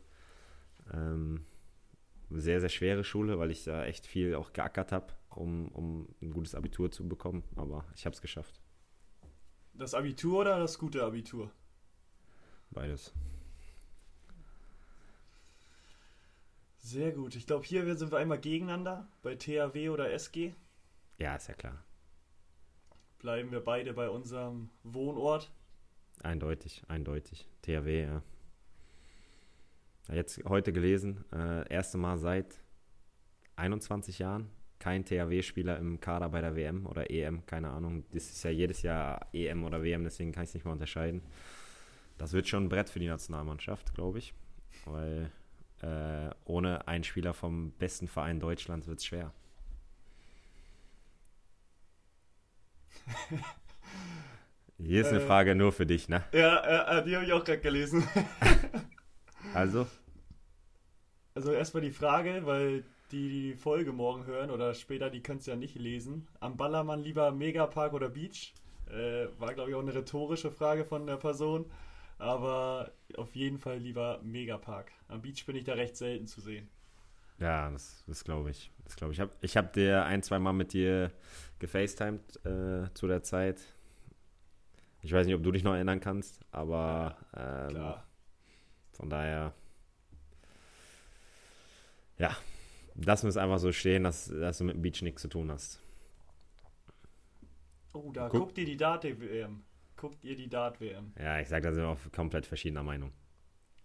Ähm, 0.94 1.46
sehr, 2.30 2.60
sehr 2.60 2.70
schwere 2.70 3.04
Schule, 3.04 3.40
weil 3.40 3.50
ich 3.50 3.64
da 3.64 3.86
echt 3.86 4.06
viel 4.06 4.36
auch 4.36 4.54
geackert 4.54 4.92
habe, 4.92 5.14
um, 5.30 5.70
um 5.70 6.10
ein 6.22 6.32
gutes 6.32 6.54
Abitur 6.54 6.92
zu 6.92 7.08
bekommen. 7.08 7.44
Aber 7.56 7.86
ich 7.96 8.06
habe 8.06 8.14
es 8.14 8.22
geschafft. 8.22 8.62
Das 9.74 9.94
Abitur 9.94 10.42
oder 10.42 10.60
das 10.60 10.78
gute 10.78 11.04
Abitur? 11.04 11.52
Beides. 12.72 13.14
Sehr 16.78 17.12
gut. 17.12 17.36
Ich 17.36 17.46
glaube, 17.46 17.66
hier 17.66 17.96
sind 17.96 18.12
wir 18.12 18.18
einmal 18.18 18.40
gegeneinander 18.40 19.08
bei 19.22 19.36
THW 19.36 19.90
oder 19.90 20.12
SG. 20.12 20.54
Ja, 21.18 21.36
ist 21.36 21.48
ja 21.48 21.54
klar. 21.54 21.84
Bleiben 23.20 23.52
wir 23.52 23.60
beide 23.60 23.94
bei 23.94 24.10
unserem 24.10 24.70
Wohnort. 24.84 25.52
Eindeutig, 26.24 26.84
eindeutig. 26.88 27.48
THW, 27.62 28.04
ja. 28.04 28.24
Jetzt 30.12 30.44
heute 30.46 30.72
gelesen, 30.72 31.26
äh, 31.32 31.68
erste 31.72 31.98
Mal 31.98 32.18
seit 32.18 32.64
21 33.58 34.20
Jahren 34.20 34.50
kein 34.80 35.04
THW-Spieler 35.04 35.78
im 35.78 36.00
Kader 36.00 36.30
bei 36.30 36.42
der 36.42 36.56
WM 36.56 36.86
oder 36.86 37.12
EM, 37.12 37.46
keine 37.46 37.70
Ahnung. 37.70 38.06
Das 38.12 38.30
ist 38.30 38.44
ja 38.44 38.50
jedes 38.50 38.82
Jahr 38.82 39.28
EM 39.34 39.64
oder 39.66 39.84
WM, 39.84 40.04
deswegen 40.06 40.32
kann 40.32 40.44
ich 40.44 40.50
es 40.50 40.54
nicht 40.54 40.66
mal 40.66 40.72
unterscheiden. 40.72 41.22
Das 42.20 42.34
wird 42.34 42.48
schon 42.48 42.66
ein 42.66 42.70
Brett 42.70 42.90
für 42.90 43.00
die 43.00 43.08
Nationalmannschaft, 43.08 43.96
glaube 43.96 44.20
ich. 44.20 44.34
Weil 44.86 45.32
äh, 45.82 46.30
ohne 46.44 46.88
einen 46.88 47.06
Spieler 47.06 47.34
vom 47.34 47.72
besten 47.72 48.08
Verein 48.08 48.40
Deutschlands 48.42 48.86
wird 48.88 49.00
es 49.00 49.06
schwer. 49.06 49.34
Hier 54.78 55.02
ist 55.02 55.08
eine 55.08 55.22
äh, 55.22 55.26
Frage 55.26 55.56
nur 55.56 55.72
für 55.72 55.86
dich, 55.86 56.10
ne? 56.10 56.24
Ja, 56.34 57.00
äh, 57.00 57.06
die 57.06 57.16
habe 57.16 57.26
ich 57.26 57.32
auch 57.32 57.44
gerade 57.44 57.62
gelesen. 57.62 58.08
also? 59.54 59.88
Also 61.34 61.54
erstmal 61.54 61.84
die 61.84 61.92
Frage, 61.92 62.46
weil 62.46 62.84
die 63.12 63.30
die 63.30 63.54
Folge 63.56 63.94
morgen 63.94 64.26
hören 64.26 64.52
oder 64.52 64.74
später, 64.74 65.10
die 65.10 65.24
können 65.24 65.40
es 65.40 65.46
ja 65.46 65.56
nicht 65.56 65.76
lesen. 65.76 66.28
Am 66.42 66.58
Ballermann 66.58 67.02
lieber 67.02 67.32
Megapark 67.32 67.94
oder 67.94 68.10
Beach? 68.10 68.54
Äh, 68.90 69.28
war, 69.40 69.54
glaube 69.54 69.70
ich, 69.70 69.76
auch 69.76 69.82
eine 69.82 69.96
rhetorische 69.96 70.52
Frage 70.52 70.84
von 70.84 71.08
der 71.08 71.16
Person. 71.16 71.66
Aber 72.20 72.92
auf 73.16 73.34
jeden 73.34 73.58
Fall 73.58 73.78
lieber 73.78 74.20
Megapark. 74.22 74.92
Am 75.08 75.22
Beach 75.22 75.46
bin 75.46 75.56
ich 75.56 75.64
da 75.64 75.74
recht 75.74 75.96
selten 75.96 76.28
zu 76.28 76.42
sehen. 76.42 76.70
Ja, 77.40 77.72
das, 77.72 78.04
das 78.08 78.26
glaube 78.26 78.52
ich. 78.52 78.72
Das 78.84 78.98
glaube 78.98 79.14
ich. 79.14 79.22
Ich 79.42 79.56
habe 79.56 79.70
dir 79.74 80.04
ein, 80.04 80.22
zwei 80.22 80.38
Mal 80.38 80.52
mit 80.52 80.74
dir 80.74 81.12
gefacetimed 81.60 82.46
äh, 82.46 82.94
zu 82.94 83.08
der 83.08 83.24
Zeit. 83.24 83.62
Ich 85.02 85.14
weiß 85.14 85.26
nicht, 85.26 85.36
ob 85.36 85.44
du 85.44 85.52
dich 85.52 85.64
noch 85.64 85.74
erinnern 85.74 86.02
kannst, 86.02 86.42
aber 86.52 87.18
ja, 87.34 87.68
ähm, 87.70 87.94
von 88.92 89.10
daher, 89.10 89.54
ja, 92.18 92.36
lassen 92.96 93.24
wir 93.24 93.30
es 93.30 93.38
einfach 93.38 93.60
so 93.60 93.72
stehen, 93.72 94.04
dass, 94.04 94.26
dass 94.26 94.58
du 94.58 94.66
mit 94.66 94.76
dem 94.76 94.82
Beach 94.82 95.02
nichts 95.02 95.22
zu 95.22 95.30
tun 95.30 95.50
hast. 95.50 95.82
Oh, 97.94 98.12
da 98.12 98.28
Guck. 98.28 98.42
guckt 98.42 98.58
dir 98.58 98.66
die 98.66 98.76
Dart-WM 98.76 99.64
guckt 100.00 100.24
ihr 100.24 100.36
die 100.36 100.48
Dart-WM? 100.48 101.12
Ja, 101.20 101.42
ich 101.42 101.50
sag, 101.50 101.62
da 101.62 101.74
sind 101.74 101.84
wir 101.84 101.90
auf 101.90 102.10
komplett 102.14 102.46
verschiedener 102.46 102.84
Meinung. 102.84 103.12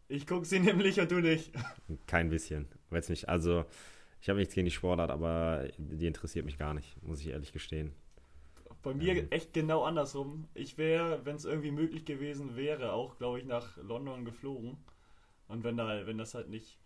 Ich 0.06 0.26
gucke 0.26 0.44
sie 0.44 0.61
nämlich 0.61 1.00
und 1.00 1.11
du 1.11 1.21
nicht. 1.21 1.52
Kein 2.06 2.30
bisschen. 2.30 2.68
Weiß 2.90 3.09
nicht. 3.09 3.28
Also, 3.28 3.64
ich 4.21 4.28
habe 4.28 4.38
nichts 4.38 4.54
gegen 4.54 4.66
die 4.66 4.70
Sportart, 4.70 5.11
aber 5.11 5.68
die 5.77 6.07
interessiert 6.07 6.44
mich 6.44 6.57
gar 6.57 6.72
nicht, 6.72 7.03
muss 7.03 7.20
ich 7.20 7.29
ehrlich 7.29 7.53
gestehen. 7.53 7.92
Bei 8.83 8.94
mir 8.94 9.16
ähm. 9.16 9.27
echt 9.31 9.53
genau 9.53 9.83
andersrum. 9.83 10.46
Ich 10.55 10.79
wäre, 10.79 11.24
wenn 11.24 11.35
es 11.35 11.46
irgendwie 11.46 11.72
möglich 11.72 12.05
gewesen 12.05 12.55
wäre, 12.55 12.92
auch, 12.92 13.18
glaube 13.18 13.40
ich, 13.40 13.44
nach 13.44 13.77
London 13.79 14.24
geflogen. 14.24 14.77
Und 15.48 15.64
wenn 15.64 15.77
da, 15.77 16.07
wenn 16.07 16.18
das 16.18 16.35
halt 16.35 16.48
nicht 16.48 16.79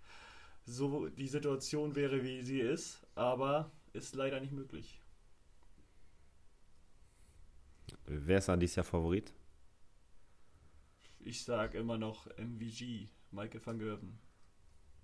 so 0.64 1.08
die 1.08 1.28
Situation 1.28 1.96
wäre, 1.96 2.22
wie 2.22 2.42
sie 2.42 2.60
ist, 2.60 3.06
aber 3.14 3.70
ist 3.92 4.14
leider 4.14 4.40
nicht 4.40 4.52
möglich. 4.52 4.97
Wer 8.10 8.38
ist 8.38 8.48
da 8.48 8.56
dieses 8.56 8.76
Jahr 8.76 8.84
Favorit? 8.84 9.34
Ich 11.20 11.44
sag 11.44 11.74
immer 11.74 11.98
noch 11.98 12.26
MVG, 12.38 13.10
Michael 13.32 13.66
van 13.66 13.78
Gerven. 13.78 14.18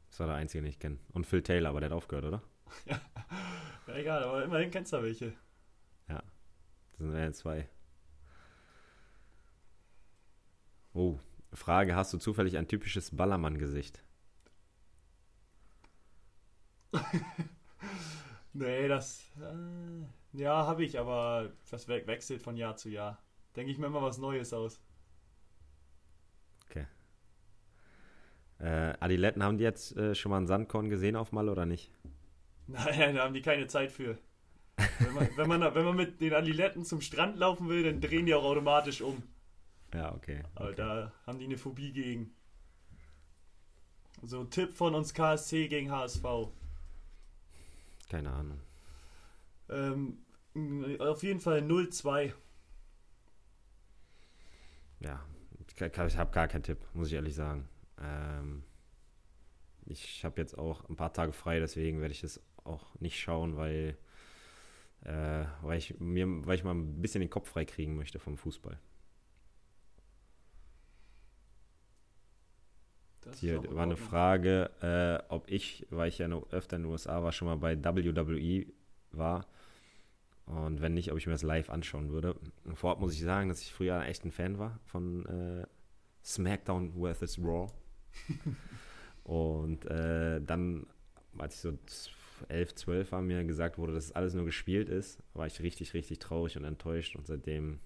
Das 0.08 0.20
war 0.20 0.28
der 0.28 0.36
einzige, 0.36 0.62
den 0.62 0.70
ich 0.70 0.78
kenne. 0.78 0.98
Und 1.12 1.26
Phil 1.26 1.42
Taylor, 1.42 1.68
aber 1.68 1.80
der 1.80 1.90
hat 1.90 1.96
aufgehört, 1.96 2.24
oder? 2.24 2.42
ja. 2.86 2.98
egal, 3.94 4.24
aber 4.24 4.44
immerhin 4.44 4.70
kennst 4.70 4.94
du 4.94 5.02
welche. 5.02 5.34
Ja, 6.08 6.22
das 6.92 6.98
sind 6.98 7.14
ja 7.14 7.32
zwei. 7.32 7.68
Oh, 10.94 11.18
Frage: 11.52 11.94
Hast 11.94 12.14
du 12.14 12.18
zufällig 12.18 12.56
ein 12.56 12.68
typisches 12.68 13.14
Ballermann-Gesicht? 13.14 14.02
nee, 18.54 18.88
das. 18.88 19.30
Äh, 19.36 20.06
ja, 20.34 20.66
habe 20.66 20.84
ich, 20.84 20.98
aber 20.98 21.52
das 21.70 21.88
wechselt 21.88 22.42
von 22.42 22.56
Jahr 22.56 22.76
zu 22.76 22.88
Jahr. 22.88 23.22
Denke 23.56 23.70
ich 23.70 23.78
mir 23.78 23.86
immer 23.86 24.02
was 24.02 24.18
Neues 24.18 24.52
aus. 24.52 24.80
Okay. 26.66 26.86
Äh, 28.58 28.94
Adiletten, 28.98 29.42
haben 29.44 29.58
die 29.58 29.64
jetzt 29.64 29.96
äh, 29.96 30.14
schon 30.14 30.30
mal 30.30 30.38
einen 30.38 30.46
Sandkorn 30.46 30.90
gesehen 30.90 31.16
auf 31.16 31.32
Mal 31.32 31.48
oder 31.48 31.66
nicht? 31.66 31.90
Nein, 32.66 33.14
da 33.14 33.24
haben 33.24 33.34
die 33.34 33.42
keine 33.42 33.68
Zeit 33.68 33.92
für. 33.92 34.18
Wenn 34.98 35.14
man, 35.14 35.28
wenn 35.36 35.48
man, 35.48 35.74
wenn 35.74 35.84
man 35.84 35.96
mit 35.96 36.20
den 36.20 36.34
Adiletten 36.34 36.84
zum 36.84 37.00
Strand 37.00 37.38
laufen 37.38 37.68
will, 37.68 37.84
dann 37.84 38.00
drehen 38.00 38.26
die 38.26 38.34
auch 38.34 38.44
automatisch 38.44 39.02
um. 39.02 39.22
Ja, 39.92 40.12
okay. 40.12 40.42
Aber 40.56 40.70
okay. 40.70 40.76
da 40.76 41.12
haben 41.26 41.38
die 41.38 41.44
eine 41.44 41.58
Phobie 41.58 41.92
gegen. 41.92 42.34
So, 44.22 44.42
Tipp 44.44 44.74
von 44.74 44.94
uns 44.94 45.14
KSC 45.14 45.68
gegen 45.68 45.92
HSV. 45.92 46.24
Keine 48.08 48.32
Ahnung. 48.32 48.60
Ähm, 49.68 50.23
auf 51.00 51.22
jeden 51.22 51.40
Fall 51.40 51.60
0-2. 51.60 52.32
Ja, 55.00 55.24
ich, 55.68 56.16
habe 56.16 56.30
gar 56.30 56.48
keinen 56.48 56.62
Tipp, 56.62 56.78
muss 56.94 57.08
ich 57.08 57.14
ehrlich 57.14 57.34
sagen. 57.34 57.68
Ähm, 58.00 58.62
ich 59.86 60.24
habe 60.24 60.40
jetzt 60.40 60.56
auch 60.56 60.88
ein 60.88 60.96
paar 60.96 61.12
Tage 61.12 61.32
frei, 61.32 61.60
deswegen 61.60 62.00
werde 62.00 62.12
ich 62.12 62.20
das 62.20 62.40
auch 62.64 62.98
nicht 63.00 63.20
schauen, 63.20 63.56
weil, 63.56 63.98
äh, 65.02 65.44
weil, 65.62 65.78
ich, 65.78 65.98
mir, 66.00 66.26
weil 66.46 66.56
ich 66.56 66.64
mal 66.64 66.74
ein 66.74 67.02
bisschen 67.02 67.20
den 67.20 67.30
Kopf 67.30 67.50
frei 67.50 67.64
kriegen 67.64 67.96
möchte 67.96 68.18
vom 68.18 68.36
Fußball. 68.36 68.78
Das 73.20 73.38
Hier 73.38 73.62
war 73.74 73.84
eine 73.84 73.96
Frage, 73.96 74.70
äh, 74.82 75.32
ob 75.32 75.50
ich, 75.50 75.86
weil 75.90 76.08
ich 76.08 76.18
ja 76.18 76.28
noch 76.28 76.52
öfter 76.52 76.76
in 76.76 76.82
den 76.82 76.92
USA 76.92 77.22
war, 77.22 77.32
schon 77.32 77.48
mal 77.48 77.56
bei 77.56 77.76
WWE 77.82 78.66
war. 79.12 79.46
Und 80.46 80.82
wenn 80.82 80.94
nicht, 80.94 81.10
ob 81.10 81.18
ich 81.18 81.26
mir 81.26 81.32
das 81.32 81.42
live 81.42 81.70
anschauen 81.70 82.10
würde. 82.10 82.36
Vorab 82.74 83.00
muss 83.00 83.14
ich 83.14 83.20
sagen, 83.20 83.48
dass 83.48 83.62
ich 83.62 83.72
früher 83.72 84.04
echt 84.04 84.24
ein 84.24 84.30
Fan 84.30 84.58
war 84.58 84.78
von 84.84 85.24
äh, 85.26 85.66
SmackDown 86.22 86.92
vs. 86.92 87.38
Raw. 87.38 87.72
und 89.24 89.86
äh, 89.86 90.40
dann, 90.42 90.86
als 91.38 91.54
ich 91.56 91.60
so 91.60 91.78
11, 92.48 92.74
12 92.74 93.12
war, 93.12 93.22
mir 93.22 93.44
gesagt 93.44 93.78
wurde, 93.78 93.94
dass 93.94 94.04
es 94.04 94.12
alles 94.12 94.34
nur 94.34 94.44
gespielt 94.44 94.88
ist, 94.88 95.22
war 95.32 95.46
ich 95.46 95.60
richtig, 95.60 95.94
richtig 95.94 96.18
traurig 96.18 96.56
und 96.56 96.64
enttäuscht. 96.64 97.16
Und 97.16 97.26
seitdem 97.26 97.80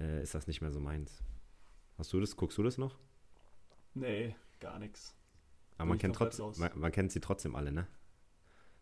äh, 0.00 0.22
ist 0.22 0.34
das 0.34 0.46
nicht 0.46 0.62
mehr 0.62 0.70
so 0.70 0.80
meins. 0.80 1.22
Hast 1.98 2.12
du 2.12 2.20
das? 2.20 2.36
Guckst 2.36 2.56
du 2.58 2.62
das 2.62 2.78
noch? 2.78 2.98
Nee, 3.92 4.34
gar 4.60 4.78
nichts. 4.78 5.14
Aber 5.76 5.90
man 5.90 5.98
kennt, 5.98 6.16
trotz, 6.16 6.38
man, 6.58 6.70
man, 6.74 6.92
kennt 6.92 7.12
sie 7.12 7.20
trotzdem 7.20 7.54
alle, 7.54 7.72
ne? 7.72 7.86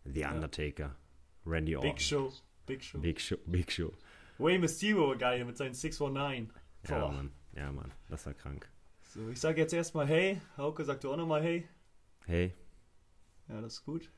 The 0.05 0.25
Undertaker, 0.27 0.83
ja. 0.83 0.97
Randy 1.47 1.77
Orton. 1.77 1.91
Big 1.91 2.01
Show. 2.01 2.33
Big 2.67 2.83
Show. 2.83 2.99
Big 2.99 3.21
Show. 3.21 3.37
Big 3.47 3.73
Show. 3.73 3.93
Way 4.39 4.59
Mysterio 4.59 5.17
geil 5.17 5.45
mit 5.45 5.57
seinen 5.57 5.75
619. 5.75 6.53
Boah. 6.83 6.97
Ja, 6.97 7.09
Mann. 7.09 7.33
Ja, 7.55 7.73
Mann. 7.73 7.93
Das 8.09 8.27
war 8.27 8.35
krank. 8.35 8.69
So, 9.03 9.29
ich 9.29 9.41
sage 9.41 9.61
jetzt 9.61 9.73
erstmal 9.73 10.07
hey. 10.07 10.41
Hauke 10.57 10.85
sagt 10.85 11.05
du 11.05 11.13
auch 11.13 11.17
nochmal 11.17 11.43
hey. 11.43 11.69
Hey. 12.27 12.55
Ja, 13.49 13.61
das 13.61 13.75
ist 13.75 13.85
gut. 13.85 14.11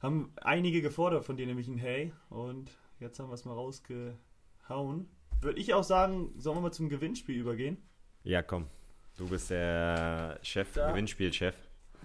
Haben 0.00 0.32
einige 0.40 0.82
gefordert 0.82 1.24
von 1.24 1.36
dir 1.36 1.46
nämlich 1.46 1.68
ein 1.68 1.78
Hey. 1.78 2.12
Und 2.30 2.70
jetzt 3.00 3.18
haben 3.18 3.28
wir 3.28 3.34
es 3.34 3.44
mal 3.44 3.54
rausgehauen. 3.54 5.08
Würde 5.40 5.60
ich 5.60 5.74
auch 5.74 5.84
sagen, 5.84 6.32
sollen 6.38 6.56
wir 6.56 6.62
mal 6.62 6.72
zum 6.72 6.88
Gewinnspiel 6.88 7.36
übergehen? 7.36 7.76
Ja, 8.24 8.42
komm. 8.42 8.68
Du 9.16 9.28
bist 9.28 9.50
der 9.50 10.38
Chef, 10.42 10.72
da. 10.74 10.90
Gewinnspielchef. 10.90 11.54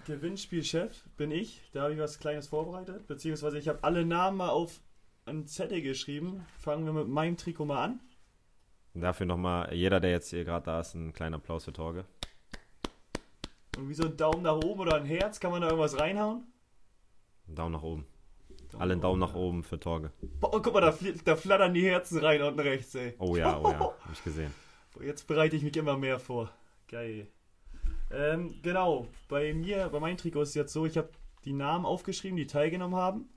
Gewinnspielchef 0.06 1.08
bin 1.16 1.30
ich. 1.30 1.62
Da 1.72 1.82
habe 1.82 1.94
ich 1.94 2.00
was 2.00 2.18
Kleines 2.18 2.48
vorbereitet. 2.48 3.06
Beziehungsweise 3.06 3.58
ich 3.58 3.68
habe 3.68 3.82
alle 3.82 4.04
Namen 4.04 4.36
mal 4.36 4.50
auf 4.50 4.80
einen 5.28 5.46
Zettel 5.46 5.82
geschrieben. 5.82 6.46
Fangen 6.58 6.84
wir 6.86 6.92
mit 6.92 7.08
meinem 7.08 7.36
Trikot 7.36 7.64
mal 7.64 7.84
an. 7.84 8.00
Dafür 8.94 9.26
nochmal, 9.26 9.72
jeder, 9.74 10.00
der 10.00 10.10
jetzt 10.10 10.30
hier 10.30 10.44
gerade 10.44 10.64
da 10.64 10.80
ist, 10.80 10.94
einen 10.94 11.12
kleinen 11.12 11.34
Applaus 11.34 11.64
für 11.64 11.72
Torge. 11.72 12.04
Und 13.76 13.88
wie 13.88 13.94
so 13.94 14.04
ein 14.04 14.16
Daumen 14.16 14.42
nach 14.42 14.56
oben 14.56 14.80
oder 14.80 14.96
ein 14.96 15.04
Herz, 15.04 15.38
kann 15.38 15.52
man 15.52 15.60
da 15.60 15.68
irgendwas 15.68 15.98
reinhauen? 15.98 16.44
Daumen 17.46 17.72
nach 17.72 17.82
oben. 17.82 18.06
Alle 18.76 18.92
einen 18.92 19.00
Daumen 19.00 19.20
nach 19.20 19.34
oben 19.34 19.62
für 19.62 19.78
Torge. 19.78 20.12
Boah, 20.40 20.60
guck 20.60 20.74
mal, 20.74 20.80
da, 20.80 20.94
da 21.24 21.36
flattern 21.36 21.72
die 21.72 21.86
Herzen 21.86 22.18
rein 22.18 22.42
unten 22.42 22.60
rechts, 22.60 22.94
ey. 22.96 23.14
Oh 23.18 23.36
ja, 23.36 23.58
oh 23.58 23.70
ja, 23.70 23.78
hab 23.80 24.12
ich 24.12 24.22
gesehen. 24.22 24.52
Jetzt 25.00 25.26
bereite 25.26 25.56
ich 25.56 25.62
mich 25.62 25.76
immer 25.76 25.96
mehr 25.96 26.18
vor. 26.18 26.50
Geil. 26.88 27.28
Ähm, 28.10 28.54
genau, 28.62 29.06
bei 29.28 29.54
mir, 29.54 29.88
bei 29.88 30.00
meinem 30.00 30.16
Trikot 30.16 30.42
ist 30.42 30.50
es 30.50 30.54
jetzt 30.54 30.72
so, 30.72 30.86
ich 30.86 30.96
habe 30.96 31.10
die 31.44 31.52
Namen 31.52 31.86
aufgeschrieben, 31.86 32.36
die 32.36 32.46
teilgenommen 32.46 32.96
haben. 32.96 33.28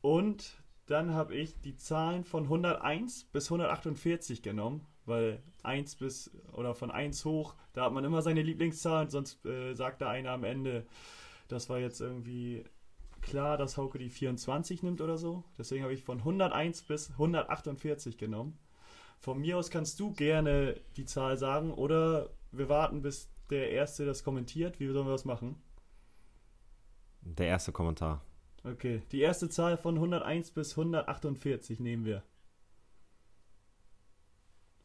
Und 0.00 0.63
dann 0.86 1.14
habe 1.14 1.34
ich 1.34 1.60
die 1.60 1.76
Zahlen 1.76 2.24
von 2.24 2.44
101 2.44 3.24
bis 3.32 3.46
148 3.46 4.42
genommen, 4.42 4.86
weil 5.06 5.42
1 5.62 5.96
bis 5.96 6.30
oder 6.52 6.74
von 6.74 6.90
1 6.90 7.24
hoch, 7.24 7.54
da 7.72 7.84
hat 7.84 7.92
man 7.92 8.04
immer 8.04 8.22
seine 8.22 8.42
Lieblingszahlen, 8.42 9.08
sonst 9.10 9.44
äh, 9.46 9.74
sagt 9.74 10.02
da 10.02 10.10
einer 10.10 10.30
am 10.30 10.44
Ende, 10.44 10.86
das 11.48 11.68
war 11.68 11.78
jetzt 11.78 12.00
irgendwie 12.00 12.64
klar, 13.22 13.56
dass 13.56 13.76
Hauke 13.76 13.98
die 13.98 14.10
24 14.10 14.82
nimmt 14.82 15.00
oder 15.00 15.16
so. 15.16 15.44
Deswegen 15.58 15.82
habe 15.82 15.94
ich 15.94 16.02
von 16.02 16.18
101 16.18 16.82
bis 16.82 17.10
148 17.12 18.18
genommen. 18.18 18.58
Von 19.18 19.40
mir 19.40 19.56
aus 19.56 19.70
kannst 19.70 19.98
du 20.00 20.12
gerne 20.12 20.80
die 20.96 21.06
Zahl 21.06 21.38
sagen 21.38 21.72
oder 21.72 22.28
wir 22.52 22.68
warten, 22.68 23.00
bis 23.00 23.30
der 23.50 23.70
Erste 23.70 24.04
das 24.04 24.22
kommentiert. 24.22 24.80
Wie 24.80 24.88
sollen 24.88 25.06
wir 25.06 25.12
das 25.12 25.24
machen? 25.24 25.56
Der 27.22 27.46
erste 27.46 27.72
Kommentar. 27.72 28.20
Okay, 28.64 29.02
die 29.12 29.20
erste 29.20 29.48
Zahl 29.50 29.76
von 29.76 29.96
101 29.96 30.52
bis 30.52 30.70
148 30.72 31.80
nehmen 31.80 32.04
wir. 32.04 32.22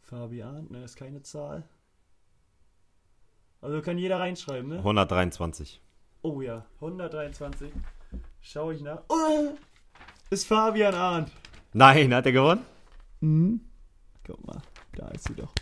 Fabian, 0.02 0.68
ne, 0.70 0.84
ist 0.84 0.98
keine 0.98 1.22
Zahl. 1.22 1.64
Also 3.62 3.82
kann 3.82 3.98
jeder 3.98 4.20
reinschreiben, 4.20 4.70
ne? 4.70 4.78
123. 4.78 5.82
Oh 6.24 6.42
ja, 6.42 6.66
123. 6.76 7.72
Schau 8.42 8.72
ich 8.72 8.82
nach. 8.82 9.04
Oh, 9.08 9.54
ist 10.30 10.48
Fabian 10.48 10.96
Arndt. 10.96 11.32
Nein, 11.74 12.14
hat 12.14 12.26
er 12.26 12.32
gewonnen? 12.32 12.66
Mhm. 13.22 13.62
Guck 14.26 14.46
mal, 14.46 14.62
da 14.96 15.08
ist 15.10 15.28
sie 15.28 15.36
doch. 15.36 15.54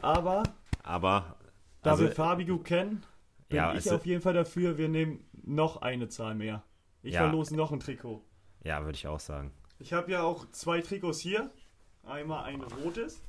Aber 0.00 0.42
Aber. 0.82 1.36
da 1.82 1.92
Also, 1.92 2.04
wir 2.04 2.12
Fabi 2.12 2.44
gut 2.44 2.64
kennen, 2.64 3.02
bin 3.48 3.56
ja, 3.56 3.74
ich 3.74 3.90
auf 3.90 4.06
jeden 4.06 4.20
Fall 4.22 4.34
dafür, 4.34 4.78
wir 4.78 4.88
nehmen 4.88 5.24
noch 5.32 5.82
eine 5.82 6.08
Zahl 6.08 6.34
mehr. 6.34 6.62
Ich 7.04 7.14
Ja. 7.14 7.20
verlose 7.20 7.54
noch 7.54 7.70
ein 7.70 7.78
Trikot. 7.80 8.22
ja, 8.64 8.82
würde 8.84 8.96
ich 8.96 9.06
auch 9.06 9.20
sagen. 9.20 9.52
Ich 9.78 9.92
habe 9.92 10.10
ja 10.10 10.22
auch 10.22 10.50
zwei 10.50 10.80
Trikots 10.80 11.20
hier. 11.20 11.50
Einmal 12.02 12.44
ein 12.44 12.60
rotes, 12.62 13.20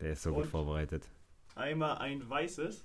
Der 0.00 0.12
ist 0.12 0.22
so 0.22 0.32
gut 0.34 0.46
vorbereitet. 0.46 1.08
einmal 1.54 1.98
ein 1.98 2.28
weißes. 2.28 2.84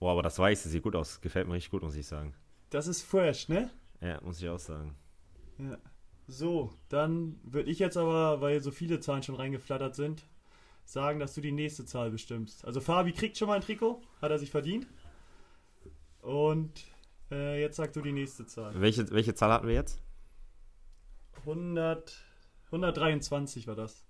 Oh, 0.00 0.08
aber 0.08 0.22
das 0.22 0.38
Weiße 0.38 0.68
sieht 0.68 0.82
gut 0.82 0.96
aus. 0.96 1.20
Gefällt 1.20 1.46
mir 1.46 1.54
richtig 1.54 1.70
gut, 1.70 1.82
muss 1.82 1.94
ich 1.94 2.06
sagen. 2.06 2.34
Das 2.70 2.86
ist 2.86 3.02
fresh, 3.02 3.48
ne? 3.48 3.70
Ja, 4.00 4.20
muss 4.22 4.40
ich 4.42 4.48
auch 4.48 4.58
sagen. 4.58 4.96
Ja. 5.58 5.78
So, 6.26 6.72
dann 6.88 7.38
würde 7.42 7.70
ich 7.70 7.78
jetzt 7.78 7.96
aber, 7.96 8.40
weil 8.40 8.60
so 8.62 8.70
viele 8.70 9.00
Zahlen 9.00 9.22
schon 9.22 9.34
reingeflattert 9.34 9.94
sind, 9.94 10.24
sagen, 10.84 11.20
dass 11.20 11.34
du 11.34 11.40
die 11.40 11.52
nächste 11.52 11.84
Zahl 11.84 12.10
bestimmst. 12.10 12.64
Also 12.64 12.80
Fabi 12.80 13.12
kriegt 13.12 13.36
schon 13.38 13.48
mal 13.48 13.54
ein 13.56 13.62
Trikot, 13.62 14.00
hat 14.20 14.30
er 14.30 14.38
sich 14.38 14.50
verdient. 14.50 14.86
Und 16.20 16.84
äh, 17.32 17.60
jetzt 17.60 17.76
sagst 17.76 17.96
du 17.96 18.00
die 18.00 18.12
nächste 18.12 18.46
Zahl. 18.46 18.80
Welche, 18.80 19.10
welche 19.10 19.34
Zahl 19.34 19.50
hatten 19.50 19.66
wir 19.66 19.74
jetzt? 19.74 20.00
100, 21.40 22.24
123 22.66 23.66
war 23.66 23.74
das. 23.74 24.06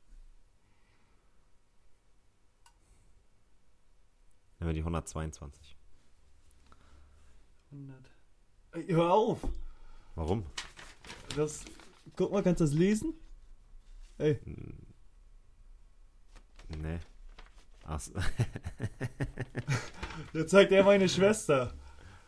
Nehmen 4.58 4.68
wir 4.68 4.74
die 4.74 4.80
122. 4.80 5.76
100. 7.70 8.10
Ey, 8.72 8.86
hör 8.88 9.12
auf! 9.12 9.40
Warum? 10.14 10.44
Das, 11.36 11.64
guck 12.16 12.32
mal, 12.32 12.42
kannst 12.42 12.60
du 12.60 12.64
das 12.64 12.74
lesen? 12.74 13.14
Ey, 14.18 14.38
Nee. 16.80 16.98
Ach, 17.84 18.00
so. 18.00 18.12
jetzt 20.32 20.50
zeigt 20.50 20.72
er 20.72 20.84
meine 20.84 21.08
Schwester. 21.08 21.74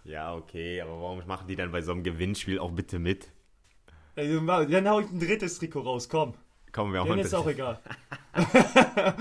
Ja, 0.05 0.35
okay, 0.35 0.81
aber 0.81 0.93
warum 1.01 1.27
machen 1.27 1.49
die 1.49 1.57
dann 1.57 1.73
bei 1.73 1.83
so 1.83 1.93
einem 1.93 2.03
Gewinnspiel 2.03 2.59
auch 2.59 2.73
bitte 2.73 2.99
mit? 2.99 3.29
Dann 4.17 4.89
hau 4.89 5.01
ich 5.01 5.11
ein 5.11 5.19
drittes 5.19 5.59
Trikot 5.59 5.81
raus, 5.81 6.09
komm. 6.09 6.35
Kommen 6.73 6.93
wir 6.93 7.05
mal 7.05 7.19
ist 7.21 7.35
auch 7.35 7.47
egal. 7.47 7.79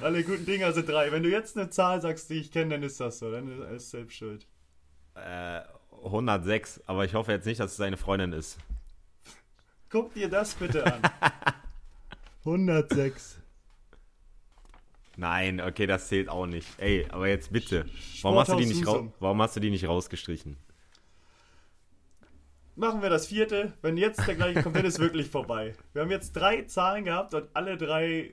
Alle 0.00 0.22
guten 0.22 0.46
Dinger 0.46 0.72
sind 0.72 0.88
drei. 0.88 1.10
Wenn 1.10 1.24
du 1.24 1.28
jetzt 1.28 1.58
eine 1.58 1.68
Zahl 1.68 2.00
sagst, 2.00 2.30
die 2.30 2.34
ich 2.34 2.52
kenne, 2.52 2.76
dann 2.76 2.84
ist 2.84 3.00
das 3.00 3.18
so. 3.18 3.32
Dann 3.32 3.50
ist 3.62 3.82
es 3.82 3.90
selbst 3.90 4.16
schuld. 4.16 4.46
äh, 5.16 5.62
106, 6.04 6.82
aber 6.86 7.04
ich 7.04 7.14
hoffe 7.14 7.32
jetzt 7.32 7.46
nicht, 7.46 7.58
dass 7.58 7.72
es 7.72 7.76
seine 7.76 7.96
Freundin 7.96 8.32
ist. 8.32 8.58
Guck 9.88 10.14
dir 10.14 10.28
das 10.28 10.54
bitte 10.54 10.86
an. 10.86 11.02
106. 12.44 13.39
Nein, 15.20 15.60
okay, 15.60 15.86
das 15.86 16.08
zählt 16.08 16.30
auch 16.30 16.46
nicht. 16.46 16.66
Ey, 16.78 17.06
aber 17.10 17.28
jetzt 17.28 17.52
bitte. 17.52 17.84
Warum 18.22 18.38
hast, 18.38 18.48
du 18.52 18.56
die 18.56 18.64
nicht 18.64 18.86
Husum. 18.86 19.12
warum 19.20 19.42
hast 19.42 19.54
du 19.54 19.60
die 19.60 19.68
nicht 19.68 19.86
rausgestrichen? 19.86 20.56
Machen 22.74 23.02
wir 23.02 23.10
das 23.10 23.26
vierte. 23.26 23.74
Wenn 23.82 23.98
jetzt 23.98 24.26
der 24.26 24.34
gleiche 24.36 24.62
kommt, 24.62 24.76
dann 24.76 24.86
ist 24.86 24.98
wirklich 24.98 25.28
vorbei. 25.28 25.74
Wir 25.92 26.00
haben 26.00 26.10
jetzt 26.10 26.32
drei 26.32 26.62
Zahlen 26.62 27.04
gehabt 27.04 27.34
und 27.34 27.50
alle 27.52 27.76
drei 27.76 28.32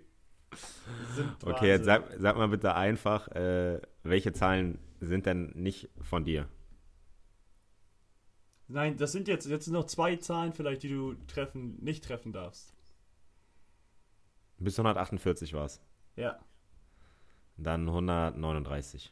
sind 1.13 1.43
Okay, 1.43 1.67
jetzt 1.67 1.87
Wahnsinn. 1.87 2.09
sag, 2.09 2.21
sag 2.21 2.37
mal 2.37 2.47
bitte 2.47 2.73
einfach, 2.73 3.27
äh, 3.35 3.81
welche 4.03 4.31
Zahlen 4.31 4.79
sind 5.01 5.25
denn 5.25 5.51
nicht 5.55 5.89
von 5.99 6.23
dir? 6.23 6.47
Nein, 8.69 8.95
das 8.95 9.11
sind 9.11 9.27
jetzt, 9.27 9.45
jetzt 9.45 9.65
sind 9.65 9.73
noch 9.73 9.87
zwei 9.87 10.15
Zahlen 10.15 10.53
vielleicht, 10.53 10.83
die 10.83 10.89
du 10.89 11.15
treffen, 11.27 11.83
nicht 11.83 12.05
treffen 12.05 12.31
darfst. 12.31 12.73
Bis 14.57 14.79
148 14.79 15.51
war 15.53 15.65
es. 15.65 15.81
Ja. 16.15 16.39
Dann 17.57 17.87
139. 17.87 19.11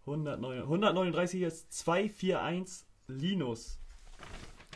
109, 0.00 0.62
139 0.62 1.42
ist 1.42 1.72
241 1.72 2.86
Linus. 3.06 3.78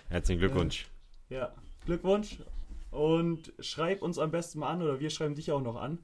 Herzlichen 0.08 0.40
Glückwunsch. 0.40 0.86
Ja, 1.28 1.52
Glückwunsch. 1.86 2.38
Und 2.90 3.52
schreib 3.58 4.02
uns 4.02 4.18
am 4.18 4.30
besten 4.30 4.60
mal 4.60 4.68
an 4.68 4.82
oder 4.82 5.00
wir 5.00 5.10
schreiben 5.10 5.34
dich 5.34 5.50
auch 5.50 5.62
noch 5.62 5.76
an. 5.76 5.98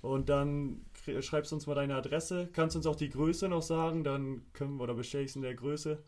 Und 0.00 0.28
dann 0.28 0.86
schreibst 1.20 1.52
uns 1.52 1.66
mal 1.66 1.74
deine 1.74 1.94
Adresse. 1.94 2.48
Kannst 2.52 2.76
uns 2.76 2.86
auch 2.86 2.96
die 2.96 3.10
Größe 3.10 3.48
noch 3.48 3.62
sagen, 3.62 4.04
dann 4.04 4.42
können 4.52 4.76
wir 4.76 4.84
oder 4.84 4.94
bestellst 4.94 5.36
in 5.36 5.42
der 5.42 5.54
Größe. 5.54 6.02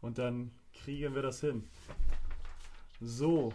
Und 0.00 0.18
dann 0.18 0.52
kriegen 0.84 1.14
wir 1.14 1.22
das 1.22 1.40
hin. 1.40 1.64
So, 3.00 3.52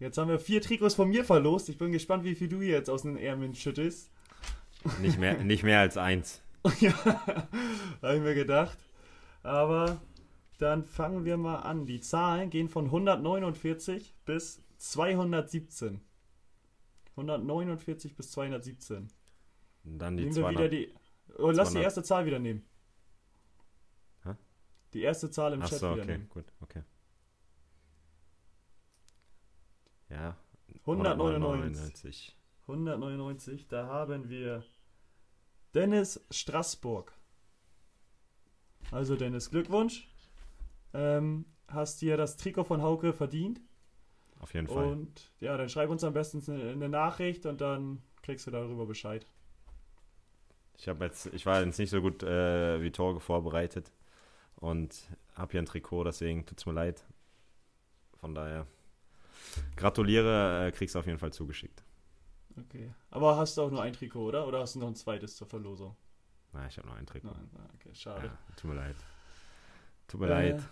jetzt 0.00 0.18
haben 0.18 0.28
wir 0.28 0.38
vier 0.38 0.60
Trikots 0.60 0.94
von 0.94 1.08
mir 1.08 1.24
verlost. 1.24 1.68
Ich 1.68 1.78
bin 1.78 1.92
gespannt, 1.92 2.24
wie 2.24 2.34
viel 2.34 2.48
du 2.48 2.60
hier 2.60 2.72
jetzt 2.72 2.90
aus 2.90 3.02
den 3.02 3.16
Ärmeln 3.16 3.54
schüttest. 3.54 4.10
Nicht 5.00 5.18
mehr, 5.18 5.42
nicht 5.42 5.62
mehr 5.62 5.80
als 5.80 5.96
eins. 5.96 6.42
ja, 6.80 6.92
habe 8.02 8.16
ich 8.16 8.22
mir 8.22 8.34
gedacht. 8.34 8.78
Aber 9.42 10.00
dann 10.58 10.84
fangen 10.84 11.24
wir 11.24 11.36
mal 11.36 11.56
an. 11.56 11.86
Die 11.86 12.00
Zahlen 12.00 12.50
gehen 12.50 12.68
von 12.68 12.86
149 12.86 14.14
bis 14.24 14.62
217. 14.78 16.00
149 17.16 18.16
bis 18.16 18.30
217. 18.30 19.10
Und 19.84 19.98
dann 19.98 20.16
die 20.16 20.24
Nehmen 20.24 20.36
wir 20.36 20.42
200. 20.42 20.58
wieder 20.60 20.68
die. 20.68 20.94
Oh, 21.38 21.50
lass 21.50 21.68
die 21.68 21.74
200. 21.74 21.84
erste 21.84 22.02
Zahl 22.02 22.26
wieder 22.26 22.38
nehmen. 22.38 22.64
Hä? 24.24 24.34
Die 24.92 25.02
erste 25.02 25.30
Zahl 25.30 25.52
im 25.54 25.60
Chat 25.60 25.74
Achso, 25.74 25.92
wieder 25.92 26.02
okay, 26.02 26.12
nehmen. 26.12 26.28
gut, 26.28 26.44
okay. 26.60 26.82
Ja. 30.08 30.36
199. 30.86 32.36
199, 32.66 33.68
da 33.68 33.86
haben 33.86 34.28
wir 34.28 34.64
Dennis 35.74 36.24
Straßburg. 36.30 37.12
Also 38.90 39.16
Dennis, 39.16 39.50
Glückwunsch. 39.50 40.08
Ähm, 40.92 41.46
hast 41.68 42.00
dir 42.00 42.16
das 42.16 42.36
Trikot 42.36 42.64
von 42.64 42.82
Hauke 42.82 43.12
verdient. 43.12 43.60
Auf 44.40 44.54
jeden 44.54 44.68
Fall. 44.68 44.84
Und 44.84 45.32
ja, 45.40 45.56
dann 45.56 45.68
schreib 45.68 45.90
uns 45.90 46.04
am 46.04 46.12
besten 46.12 46.42
eine, 46.52 46.70
eine 46.70 46.88
Nachricht 46.88 47.46
und 47.46 47.60
dann 47.60 48.02
kriegst 48.22 48.46
du 48.46 48.50
darüber 48.50 48.86
Bescheid. 48.86 49.26
Ich 50.76 50.88
habe 50.88 51.04
jetzt, 51.04 51.26
ich 51.32 51.46
war 51.46 51.64
jetzt 51.64 51.78
nicht 51.78 51.90
so 51.90 52.00
gut 52.00 52.22
äh, 52.22 52.80
wie 52.82 52.90
Torge 52.90 53.20
vorbereitet 53.20 53.90
und 54.56 55.08
habe 55.34 55.52
hier 55.52 55.62
ein 55.62 55.66
Trikot, 55.66 56.04
deswegen 56.04 56.46
tut's 56.46 56.66
mir 56.66 56.72
leid. 56.72 57.04
Von 58.20 58.34
daher 58.34 58.66
gratuliere, 59.76 60.66
äh, 60.66 60.72
kriegst 60.72 60.94
du 60.94 60.98
auf 60.98 61.06
jeden 61.06 61.18
Fall 61.18 61.32
zugeschickt. 61.32 61.84
Okay. 62.58 62.92
Aber 63.10 63.36
hast 63.36 63.56
du 63.58 63.62
auch 63.62 63.70
nur 63.70 63.82
ein 63.82 63.92
Trikot, 63.92 64.24
oder? 64.28 64.46
Oder 64.46 64.60
hast 64.60 64.74
du 64.74 64.78
noch 64.80 64.88
ein 64.88 64.94
zweites 64.94 65.36
zur 65.36 65.46
Verlosung? 65.46 65.96
Na, 66.52 66.66
ich 66.66 66.76
habe 66.78 66.88
noch 66.88 66.96
ein 66.96 67.06
Trikot. 67.06 67.28
Nein, 67.28 67.50
ah, 67.58 67.68
okay, 67.74 67.94
schade. 67.94 68.26
Ja, 68.26 68.38
tut 68.56 68.70
mir 68.70 68.76
leid. 68.76 68.96
Tut 70.06 70.20
mir 70.20 70.26
Äh, 70.28 70.50
leid. 70.50 70.62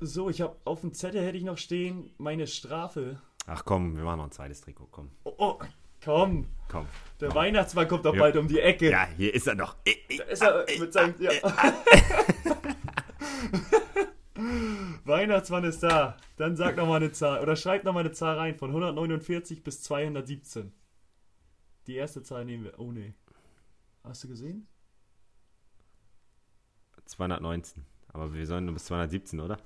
So, 0.00 0.28
ich 0.30 0.40
habe 0.40 0.56
auf 0.64 0.80
dem 0.80 0.92
Zettel 0.94 1.22
hätte 1.24 1.36
ich 1.38 1.44
noch 1.44 1.58
stehen, 1.58 2.10
meine 2.18 2.46
Strafe. 2.46 3.20
Ach 3.46 3.64
komm, 3.64 3.96
wir 3.96 4.02
machen 4.04 4.18
noch 4.18 4.24
ein 4.24 4.32
zweites 4.32 4.60
Trikot, 4.62 4.88
komm. 4.90 5.10
Oh, 5.24 5.34
oh 5.38 5.58
komm, 6.02 6.46
Komm. 6.68 6.86
der 7.20 7.28
komm. 7.28 7.36
Weihnachtsmann 7.36 7.86
kommt 7.86 8.04
doch 8.06 8.14
Ja. 8.14 8.20
bald 8.20 8.36
um 8.36 8.48
die 8.48 8.58
Ecke. 8.60 8.90
Ja, 8.90 9.06
hier 9.16 9.32
ist 9.34 9.46
er 9.46 9.54
noch. 9.54 9.76
Da 9.84 10.24
ist 10.24 10.42
er 10.42 10.64
mit 10.78 10.92
seinem. 10.92 11.14
Ja. 11.20 11.30
Weihnachtsmann 15.10 15.64
ist 15.64 15.82
da. 15.82 16.16
Dann 16.36 16.56
sag 16.56 16.76
noch 16.76 16.86
mal 16.86 16.96
eine 16.96 17.12
Zahl 17.12 17.42
oder 17.42 17.56
schreib 17.56 17.84
noch 17.84 17.92
mal 17.92 18.00
eine 18.00 18.12
Zahl 18.12 18.38
rein 18.38 18.54
von 18.54 18.70
149 18.70 19.62
bis 19.62 19.82
217. 19.82 20.72
Die 21.86 21.96
erste 21.96 22.22
Zahl 22.22 22.44
nehmen 22.44 22.64
wir. 22.64 22.78
Oh 22.78 22.92
nee. 22.92 23.14
Hast 24.04 24.24
du 24.24 24.28
gesehen? 24.28 24.66
219. 27.04 27.84
Aber 28.12 28.32
wir 28.32 28.46
sollen 28.46 28.64
nur 28.64 28.74
bis 28.74 28.86
217, 28.86 29.40
oder? 29.40 29.58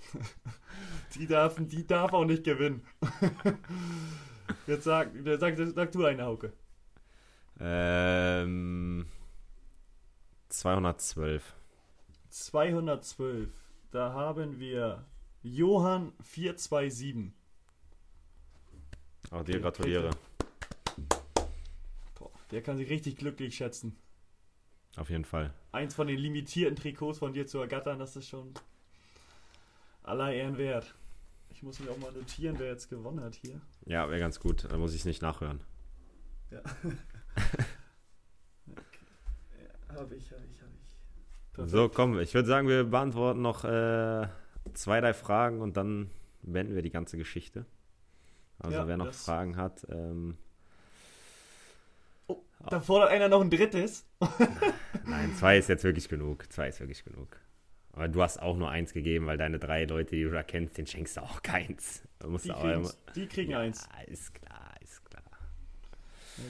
Die 1.14 1.26
darf, 1.26 1.57
die 1.59 1.87
darf 1.87 2.12
auch 2.12 2.24
nicht 2.24 2.42
gewinnen. 2.42 2.85
Jetzt 4.66 4.85
sag, 4.85 5.12
sag, 5.38 5.57
sag 5.57 5.92
du 5.92 6.04
eine, 6.04 6.24
Hauke. 6.24 6.52
Ähm, 7.61 9.07
212. 10.48 11.54
212. 12.30 13.48
Da 13.92 14.12
haben 14.12 14.59
wir 14.59 15.04
Johann 15.44 16.12
427. 16.22 17.30
Auch 19.30 19.44
dir 19.44 19.61
gratuliere. 19.61 20.09
Boah, 22.14 22.30
der 22.50 22.62
kann 22.62 22.78
sich 22.78 22.88
richtig 22.88 23.16
glücklich 23.16 23.54
schätzen. 23.54 23.94
Auf 24.96 25.11
jeden 25.11 25.26
Fall. 25.26 25.52
Eins 25.70 25.94
von 25.94 26.07
den 26.07 26.18
limitierten 26.18 26.76
Trikots 26.76 27.18
von 27.18 27.35
dir 27.35 27.46
zu 27.46 27.59
ergattern, 27.59 27.98
das 27.98 28.16
ist 28.16 28.26
schon 28.26 28.54
aller 30.02 30.33
Ehren 30.33 30.57
wert. 30.57 30.94
Ich 31.50 31.62
muss 31.62 31.78
mir 31.78 31.90
auch 31.90 31.98
mal 31.98 32.12
notieren, 32.12 32.59
wer 32.59 32.68
jetzt 32.68 32.88
gewonnen 32.88 33.20
hat 33.20 33.35
hier. 33.35 33.61
Ja, 33.85 34.09
wäre 34.09 34.20
ganz 34.20 34.40
gut. 34.40 34.64
Da 34.64 34.78
muss 34.78 34.94
ich 34.94 35.00
es 35.00 35.04
nicht 35.04 35.20
nachhören. 35.20 35.61
Ja. 36.50 36.61
okay. 38.70 39.04
ja 39.88 39.94
habe 39.94 40.14
ich, 40.14 40.33
habe 40.33 40.42
ich, 40.50 40.62
habe 40.62 40.72
ich. 40.80 40.96
Perfekt. 41.52 41.70
So, 41.70 41.90
komm, 41.90 42.18
ich 42.18 42.33
würde 42.33 42.48
sagen, 42.48 42.66
wir 42.66 42.85
beantworten 42.85 43.42
noch 43.42 43.64
äh, 43.64 44.26
zwei, 44.74 45.00
drei 45.00 45.14
Fragen 45.14 45.60
und 45.60 45.76
dann 45.76 46.10
beenden 46.42 46.74
wir 46.74 46.82
die 46.82 46.90
ganze 46.90 47.16
Geschichte. 47.16 47.66
Also 48.58 48.78
ja, 48.78 48.87
wer 48.87 48.96
noch 48.96 49.12
Fragen 49.12 49.56
hat. 49.56 49.87
Ähm, 49.90 50.37
oh, 52.28 52.42
da 52.68 52.80
fordert 52.80 53.10
einer 53.10 53.28
noch 53.28 53.40
ein 53.40 53.50
drittes. 53.50 54.06
Nein, 55.06 55.34
zwei 55.37 55.58
ist 55.58 55.68
jetzt 55.68 55.84
wirklich 55.84 56.08
genug. 56.08 56.50
Zwei 56.52 56.68
ist 56.68 56.80
wirklich 56.80 57.04
genug. 57.04 57.40
Aber 57.92 58.08
du 58.08 58.22
hast 58.22 58.42
auch 58.42 58.56
nur 58.56 58.70
eins 58.70 58.92
gegeben, 58.92 59.26
weil 59.26 59.38
deine 59.38 59.58
drei 59.58 59.84
Leute, 59.84 60.16
die 60.16 60.24
du 60.24 60.30
da 60.30 60.42
kennst, 60.42 60.78
den 60.78 60.87
schenkst 60.87 61.16
du 61.16 61.22
auch 61.22 61.42
keins. 61.42 62.02
die, 62.22 62.48
kriegen, 62.48 62.90
die 63.14 63.26
kriegen 63.26 63.52
ja, 63.52 63.60
eins. 63.60 63.88
Ist 64.06 64.34
klar, 64.34 64.74
ist 64.80 65.04
klar. 65.04 65.22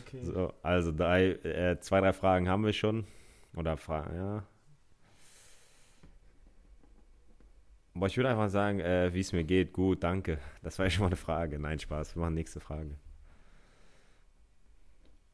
Okay. 0.07 0.25
So, 0.25 0.55
also 0.63 0.93
drei, 0.93 1.33
äh, 1.33 1.79
zwei, 1.81 2.01
drei 2.01 2.13
Fragen 2.13 2.49
haben 2.49 2.65
wir 2.65 2.73
schon. 2.73 3.07
Oder 3.55 3.77
Fragen, 3.77 4.17
ja. 4.17 4.45
Aber 7.95 8.07
ich 8.07 8.17
würde 8.17 8.31
einfach 8.31 8.51
sagen, 8.51 8.81
äh, 8.81 9.15
wie 9.15 9.21
es 9.21 9.33
mir 9.33 9.45
geht, 9.45 9.73
gut, 9.73 10.03
danke. 10.03 10.39
Das 10.63 10.79
war 10.79 10.87
ja 10.87 10.91
schon 10.91 11.03
mal 11.03 11.09
eine 11.09 11.17
Frage. 11.17 11.59
Nein, 11.59 11.79
Spaß. 11.79 12.17
Wir 12.17 12.21
machen 12.21 12.35
nächste 12.35 12.59
Frage. 12.59 12.97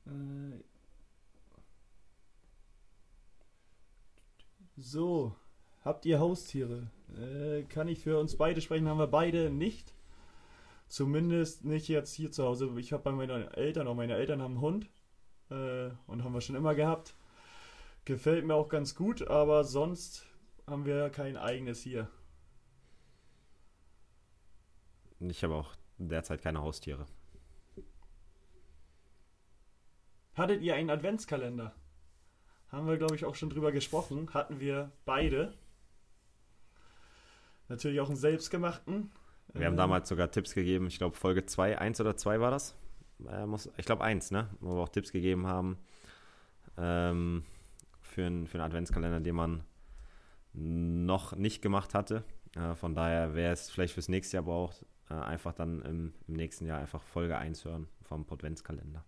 Äh, 0.06 0.62
so, 4.76 5.34
habt 5.84 6.04
ihr 6.04 6.20
Haustiere? 6.20 6.90
Äh, 7.18 7.62
kann 7.64 7.88
ich 7.88 8.00
für 8.00 8.18
uns 8.18 8.36
beide 8.36 8.60
sprechen? 8.60 8.88
Haben 8.88 8.98
wir 8.98 9.06
beide 9.06 9.50
nicht. 9.50 9.94
Zumindest 10.86 11.64
nicht 11.64 11.88
jetzt 11.88 12.12
hier 12.14 12.30
zu 12.30 12.44
Hause. 12.44 12.70
Ich 12.76 12.92
habe 12.92 13.04
bei 13.04 13.12
meinen 13.12 13.48
Eltern, 13.52 13.88
auch 13.88 13.94
meine 13.94 14.16
Eltern 14.16 14.42
haben 14.42 14.54
einen 14.54 14.60
Hund. 14.60 14.90
Äh, 15.50 15.90
und 16.06 16.24
haben 16.24 16.34
wir 16.34 16.42
schon 16.42 16.56
immer 16.56 16.74
gehabt. 16.74 17.14
Gefällt 18.04 18.44
mir 18.44 18.54
auch 18.54 18.68
ganz 18.68 18.94
gut, 18.94 19.26
aber 19.26 19.64
sonst 19.64 20.26
haben 20.66 20.84
wir 20.84 21.08
kein 21.08 21.38
eigenes 21.38 21.80
hier. 21.80 22.08
Ich 25.20 25.44
habe 25.44 25.54
auch 25.54 25.74
derzeit 25.98 26.42
keine 26.42 26.62
Haustiere. 26.62 27.06
Hattet 30.34 30.62
ihr 30.62 30.74
einen 30.74 30.90
Adventskalender? 30.90 31.74
Haben 32.68 32.86
wir, 32.86 32.96
glaube 32.96 33.16
ich, 33.16 33.24
auch 33.24 33.34
schon 33.34 33.50
drüber 33.50 33.72
gesprochen. 33.72 34.32
Hatten 34.32 34.60
wir 34.60 34.92
beide. 35.04 35.54
Natürlich 37.68 38.00
auch 38.00 38.08
einen 38.08 38.16
selbstgemachten. 38.16 39.12
Wir 39.52 39.66
haben 39.66 39.74
äh, 39.74 39.76
damals 39.76 40.08
sogar 40.08 40.30
Tipps 40.30 40.54
gegeben. 40.54 40.86
Ich 40.86 40.98
glaube, 40.98 41.16
Folge 41.16 41.44
2, 41.44 41.78
1 41.78 42.00
oder 42.00 42.16
2 42.16 42.40
war 42.40 42.50
das. 42.50 42.74
Äh, 43.28 43.46
ich 43.76 43.84
glaube, 43.84 44.02
1, 44.02 44.30
ne? 44.30 44.48
Wo 44.60 44.76
wir 44.76 44.82
auch 44.82 44.88
Tipps 44.88 45.12
gegeben 45.12 45.46
haben 45.46 45.78
ähm, 46.78 47.44
für, 48.00 48.24
einen, 48.24 48.46
für 48.46 48.58
einen 48.58 48.66
Adventskalender, 48.66 49.20
den 49.20 49.34
man 49.34 49.64
noch 50.52 51.36
nicht 51.36 51.60
gemacht 51.60 51.94
hatte. 51.94 52.24
Äh, 52.56 52.74
von 52.74 52.94
daher, 52.94 53.34
wer 53.34 53.52
es 53.52 53.70
vielleicht 53.70 53.94
fürs 53.94 54.08
nächste 54.08 54.38
Jahr 54.38 54.44
braucht, 54.44 54.84
äh, 55.10 55.14
einfach 55.14 55.52
dann 55.52 55.82
im, 55.82 56.14
im, 56.28 56.34
nächsten 56.34 56.66
Jahr 56.66 56.78
einfach 56.78 57.02
Folge 57.02 57.36
1 57.36 57.64
hören 57.64 57.88
vom 58.02 58.24
Adventskalender. 58.30 59.04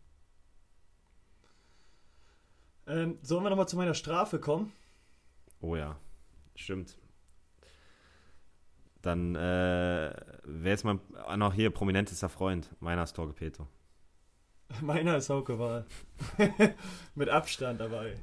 Ähm, 2.86 3.18
sollen 3.22 3.44
wir 3.44 3.50
nochmal 3.50 3.68
zu 3.68 3.76
meiner 3.76 3.94
Strafe 3.94 4.40
kommen? 4.40 4.72
Oh 5.60 5.76
ja, 5.76 5.96
stimmt. 6.56 6.98
Dann, 9.00 9.34
äh, 9.34 10.14
wer 10.44 10.74
ist 10.74 10.84
mein, 10.84 11.00
noch 11.36 11.54
hier, 11.54 11.70
prominentester 11.70 12.28
Freund? 12.28 12.70
Meiner 12.80 13.04
ist 13.04 13.14
Torge 13.14 13.32
Peto. 13.32 13.68
Meiner 14.80 15.16
ist 15.16 15.30
Hauke 15.30 15.58
Wahl. 15.58 15.86
Mit 17.14 17.28
Abstand 17.28 17.80
dabei. 17.80 18.16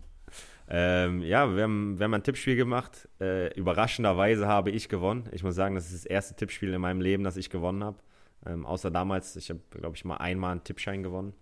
Ähm, 0.71 1.23
ja, 1.23 1.55
wir 1.55 1.63
haben, 1.63 1.97
wir 1.97 2.03
haben 2.03 2.13
ein 2.13 2.23
Tippspiel 2.23 2.55
gemacht. 2.55 3.09
Äh, 3.19 3.51
überraschenderweise 3.55 4.47
habe 4.47 4.69
ich 4.69 4.87
gewonnen. 4.87 5.27
Ich 5.31 5.43
muss 5.43 5.55
sagen, 5.55 5.73
das 5.73 5.87
ist 5.87 6.05
das 6.05 6.05
erste 6.05 6.35
Tippspiel 6.35 6.71
in 6.71 6.81
meinem 6.81 7.01
Leben, 7.01 7.23
das 7.23 7.37
ich 7.37 7.49
gewonnen 7.49 7.83
habe. 7.83 7.97
Ähm, 8.45 8.67
außer 8.67 8.91
damals, 8.91 9.35
ich 9.35 9.49
habe, 9.49 9.61
glaube 9.71 9.95
ich, 9.95 10.05
mal 10.05 10.17
einmal 10.17 10.51
einen 10.51 10.63
Tippschein 10.63 11.01
gewonnen. 11.01 11.33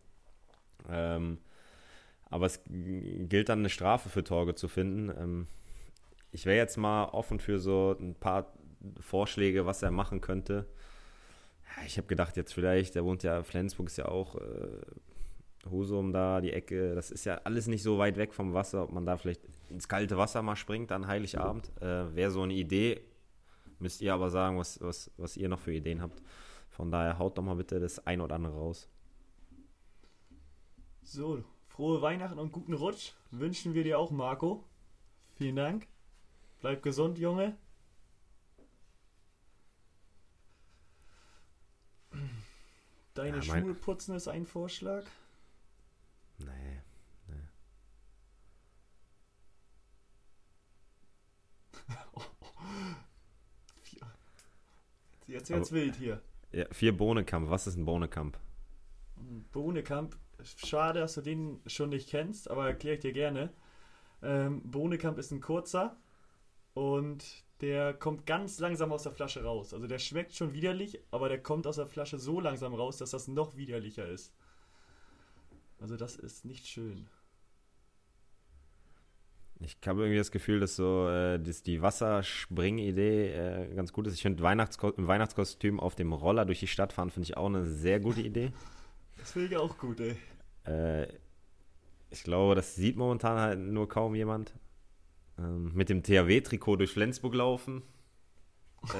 Ähm, 0.89 1.39
aber 2.29 2.45
es 2.45 2.61
gilt 2.65 3.49
dann 3.49 3.59
eine 3.59 3.69
Strafe 3.69 4.07
für 4.07 4.23
Torge 4.23 4.55
zu 4.55 4.69
finden. 4.69 5.09
Ähm, 5.17 5.47
ich 6.31 6.45
wäre 6.45 6.57
jetzt 6.57 6.77
mal 6.77 7.05
offen 7.05 7.39
für 7.39 7.59
so 7.59 7.97
ein 7.99 8.15
paar 8.15 8.53
Vorschläge, 9.01 9.65
was 9.65 9.83
er 9.83 9.91
machen 9.91 10.21
könnte. 10.21 10.67
Ja, 11.75 11.85
ich 11.85 11.97
habe 11.97 12.07
gedacht, 12.07 12.37
jetzt 12.37 12.53
vielleicht, 12.53 12.95
der 12.95 13.03
wohnt 13.03 13.23
ja, 13.23 13.43
Flensburg 13.43 13.87
ist 13.87 13.97
ja 13.97 14.07
auch 14.07 14.35
äh, 14.35 14.81
Husum 15.71 16.11
da, 16.11 16.41
die 16.41 16.53
Ecke, 16.53 16.95
das 16.95 17.11
ist 17.11 17.25
ja 17.25 17.41
alles 17.43 17.67
nicht 17.67 17.83
so 17.83 17.97
weit 17.97 18.17
weg 18.17 18.33
vom 18.33 18.53
Wasser, 18.53 18.83
ob 18.83 18.91
man 18.91 19.05
da 19.05 19.17
vielleicht 19.17 19.41
ins 19.69 19.87
kalte 19.87 20.17
Wasser 20.17 20.41
mal 20.41 20.55
springt 20.55 20.91
an 20.91 21.07
Heiligabend. 21.07 21.71
Äh, 21.81 22.15
Wäre 22.15 22.31
so 22.31 22.41
eine 22.41 22.53
Idee. 22.53 23.01
Müsst 23.79 24.01
ihr 24.01 24.13
aber 24.13 24.29
sagen, 24.29 24.57
was, 24.57 24.81
was, 24.81 25.11
was 25.17 25.37
ihr 25.37 25.49
noch 25.49 25.59
für 25.59 25.73
Ideen 25.73 26.01
habt. 26.01 26.21
Von 26.69 26.91
daher 26.91 27.19
haut 27.19 27.37
doch 27.37 27.43
mal 27.43 27.55
bitte 27.55 27.79
das 27.79 28.05
ein 28.05 28.21
oder 28.21 28.35
andere 28.35 28.53
raus. 28.53 28.89
So, 31.03 31.43
frohe 31.67 32.01
Weihnachten 32.01 32.39
und 32.39 32.51
guten 32.51 32.73
Rutsch 32.73 33.13
wünschen 33.31 33.73
wir 33.73 33.83
dir 33.83 33.99
auch, 33.99 34.11
Marco. 34.11 34.63
Vielen 35.35 35.55
Dank. 35.55 35.87
Bleib 36.59 36.81
gesund, 36.81 37.19
Junge. 37.19 37.55
Deine 43.13 43.37
ja, 43.37 43.41
Schuhe 43.41 43.73
putzen 43.73 44.15
ist 44.15 44.27
ein 44.27 44.45
Vorschlag. 44.45 45.03
Nee, 46.37 46.81
nee. 47.27 47.47
Jetzt 55.27 55.49
wird's 55.49 55.71
wild 55.71 55.95
hier. 55.95 56.21
Ja, 56.51 56.65
vier 56.71 56.95
Bohnekamp. 56.95 57.49
Was 57.49 57.67
ist 57.67 57.75
ein 57.75 57.85
Bohnekamp? 57.85 58.39
Bohnekamp. 59.51 60.15
Schade, 60.43 60.99
dass 60.99 61.15
du 61.15 61.21
den 61.21 61.59
schon 61.65 61.89
nicht 61.89 62.09
kennst, 62.09 62.49
aber 62.49 62.67
erkläre 62.67 62.95
ich 62.95 63.01
dir 63.01 63.13
gerne. 63.13 63.51
Ähm, 64.21 64.61
Bohnekamp 64.63 65.17
ist 65.17 65.31
ein 65.31 65.41
kurzer 65.41 65.97
und 66.73 67.43
der 67.61 67.93
kommt 67.93 68.25
ganz 68.25 68.59
langsam 68.59 68.91
aus 68.91 69.03
der 69.03 69.11
Flasche 69.11 69.43
raus. 69.43 69.73
Also 69.73 69.87
der 69.87 69.99
schmeckt 69.99 70.33
schon 70.35 70.53
widerlich, 70.53 70.99
aber 71.11 71.27
der 71.27 71.41
kommt 71.41 71.65
aus 71.67 71.77
der 71.77 71.87
Flasche 71.87 72.19
so 72.19 72.39
langsam 72.39 72.73
raus, 72.73 72.97
dass 72.97 73.11
das 73.11 73.27
noch 73.27 73.57
widerlicher 73.57 74.07
ist. 74.07 74.33
Also 75.79 75.95
das 75.97 76.15
ist 76.15 76.45
nicht 76.45 76.67
schön. 76.67 77.07
Ich 79.59 79.77
habe 79.87 80.01
irgendwie 80.01 80.17
das 80.17 80.31
Gefühl, 80.31 80.59
dass 80.59 80.75
so 80.75 81.09
äh, 81.09 81.39
dass 81.39 81.63
die 81.63 81.81
Wasserspring-Idee 81.81 83.31
äh, 83.31 83.75
ganz 83.75 83.91
gut 83.91 84.05
ist. 84.05 84.13
Ich 84.13 84.21
finde 84.21 84.43
Weihnachtsko 84.43 84.89
im 84.91 85.07
Weihnachtskostüm 85.07 85.79
auf 85.79 85.95
dem 85.95 86.13
Roller 86.13 86.45
durch 86.45 86.59
die 86.59 86.67
Stadt 86.67 86.93
fahren, 86.93 87.09
finde 87.09 87.25
ich 87.25 87.37
auch 87.37 87.47
eine 87.47 87.65
sehr 87.65 87.99
gute 87.99 88.21
Idee. 88.21 88.51
Das 89.17 89.31
finde 89.31 89.47
ich 89.47 89.57
auch 89.57 89.77
gut, 89.77 89.99
ey. 89.99 90.15
Äh, 90.65 91.07
ich 92.11 92.23
glaube, 92.23 92.55
das 92.55 92.75
sieht 92.75 92.97
momentan 92.97 93.39
halt 93.39 93.59
nur 93.59 93.89
kaum 93.89 94.13
jemand. 94.15 94.53
Ähm, 95.39 95.71
mit 95.73 95.89
dem 95.89 96.03
THW-Trikot 96.03 96.77
durch 96.77 96.91
Flensburg 96.91 97.33
laufen. 97.33 97.81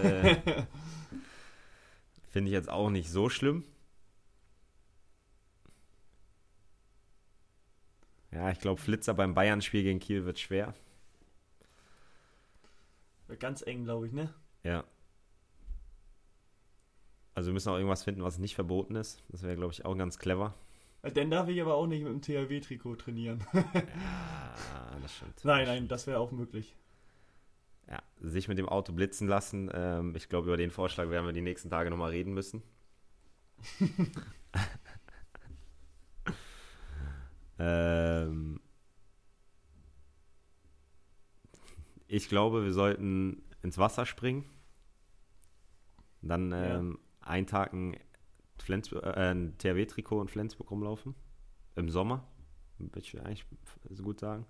Äh, 0.04 0.36
finde 2.30 2.50
ich 2.50 2.54
jetzt 2.54 2.70
auch 2.70 2.90
nicht 2.90 3.10
so 3.10 3.30
schlimm. 3.30 3.64
Ja, 8.32 8.52
ich 8.52 8.60
glaube, 8.60 8.82
Flitzer 8.82 9.14
beim 9.14 9.34
Bayern-Spiel 9.34 9.84
gegen 9.84 10.00
Kiel 10.00 10.26
wird 10.26 10.40
schwer. 10.40 10.74
Wird 13.28 13.40
ganz 13.40 13.62
eng, 13.62 13.84
glaube 13.84 14.08
ich, 14.08 14.14
ne? 14.14 14.34
Ja. 14.64 14.84
Also 17.34 17.48
wir 17.50 17.54
müssen 17.54 17.70
auch 17.70 17.76
irgendwas 17.76 18.04
finden, 18.04 18.24
was 18.24 18.40
nicht 18.40 18.56
verboten 18.56 18.96
ist. 18.96 19.24
Das 19.30 19.44
wäre, 19.44 19.56
glaube 19.56 19.72
ich, 19.72 19.86
auch 19.86 19.96
ganz 19.96 20.18
clever. 20.18 20.56
Dann 21.04 21.30
darf 21.30 21.48
ich 21.48 21.62
aber 21.62 21.76
auch 21.76 21.88
nicht 21.88 22.04
mit 22.04 22.12
dem 22.12 22.22
THW-Trikot 22.22 22.96
trainieren. 22.96 23.46
ja, 23.54 23.64
das 25.02 25.16
stimmt. 25.16 25.46
Nein, 25.46 25.68
nein, 25.68 25.88
das 25.88 26.08
wäre 26.08 26.20
auch 26.20 26.32
möglich. 26.32 26.76
Ja, 27.90 28.02
sich 28.20 28.48
mit 28.48 28.58
dem 28.58 28.68
Auto 28.68 28.92
blitzen 28.92 29.28
lassen. 29.28 29.70
Ähm, 29.74 30.16
ich 30.16 30.28
glaube, 30.30 30.48
über 30.48 30.58
den 30.58 30.72
Vorschlag 30.72 31.10
werden 31.10 31.26
wir 31.26 31.34
die 31.34 31.42
nächsten 31.42 31.70
Tage 31.70 31.90
nochmal 31.90 32.12
reden 32.12 32.34
müssen. 32.34 32.64
ähm, 37.60 38.60
ich 42.08 42.30
glaube, 42.30 42.64
wir 42.64 42.74
sollten 42.74 43.44
ins 43.64 43.78
Wasser 43.78 44.06
springen. 44.06 44.46
Dann 46.22 46.52
ähm, 46.52 47.00
ja. 47.22 47.28
einen 47.28 47.48
Tag 47.48 47.74
ein, 47.74 47.94
äh, 47.94 48.00
ein 49.00 49.58
THW-Trikot 49.58 50.22
in 50.22 50.28
Flensburg 50.28 50.72
rumlaufen. 50.72 51.16
Im 51.76 51.90
Sommer. 51.90 52.28
Würde 52.80 53.00
ich 53.00 53.20
eigentlich 53.20 53.46
so 53.90 54.04
gut 54.04 54.20
sagen. 54.20 54.46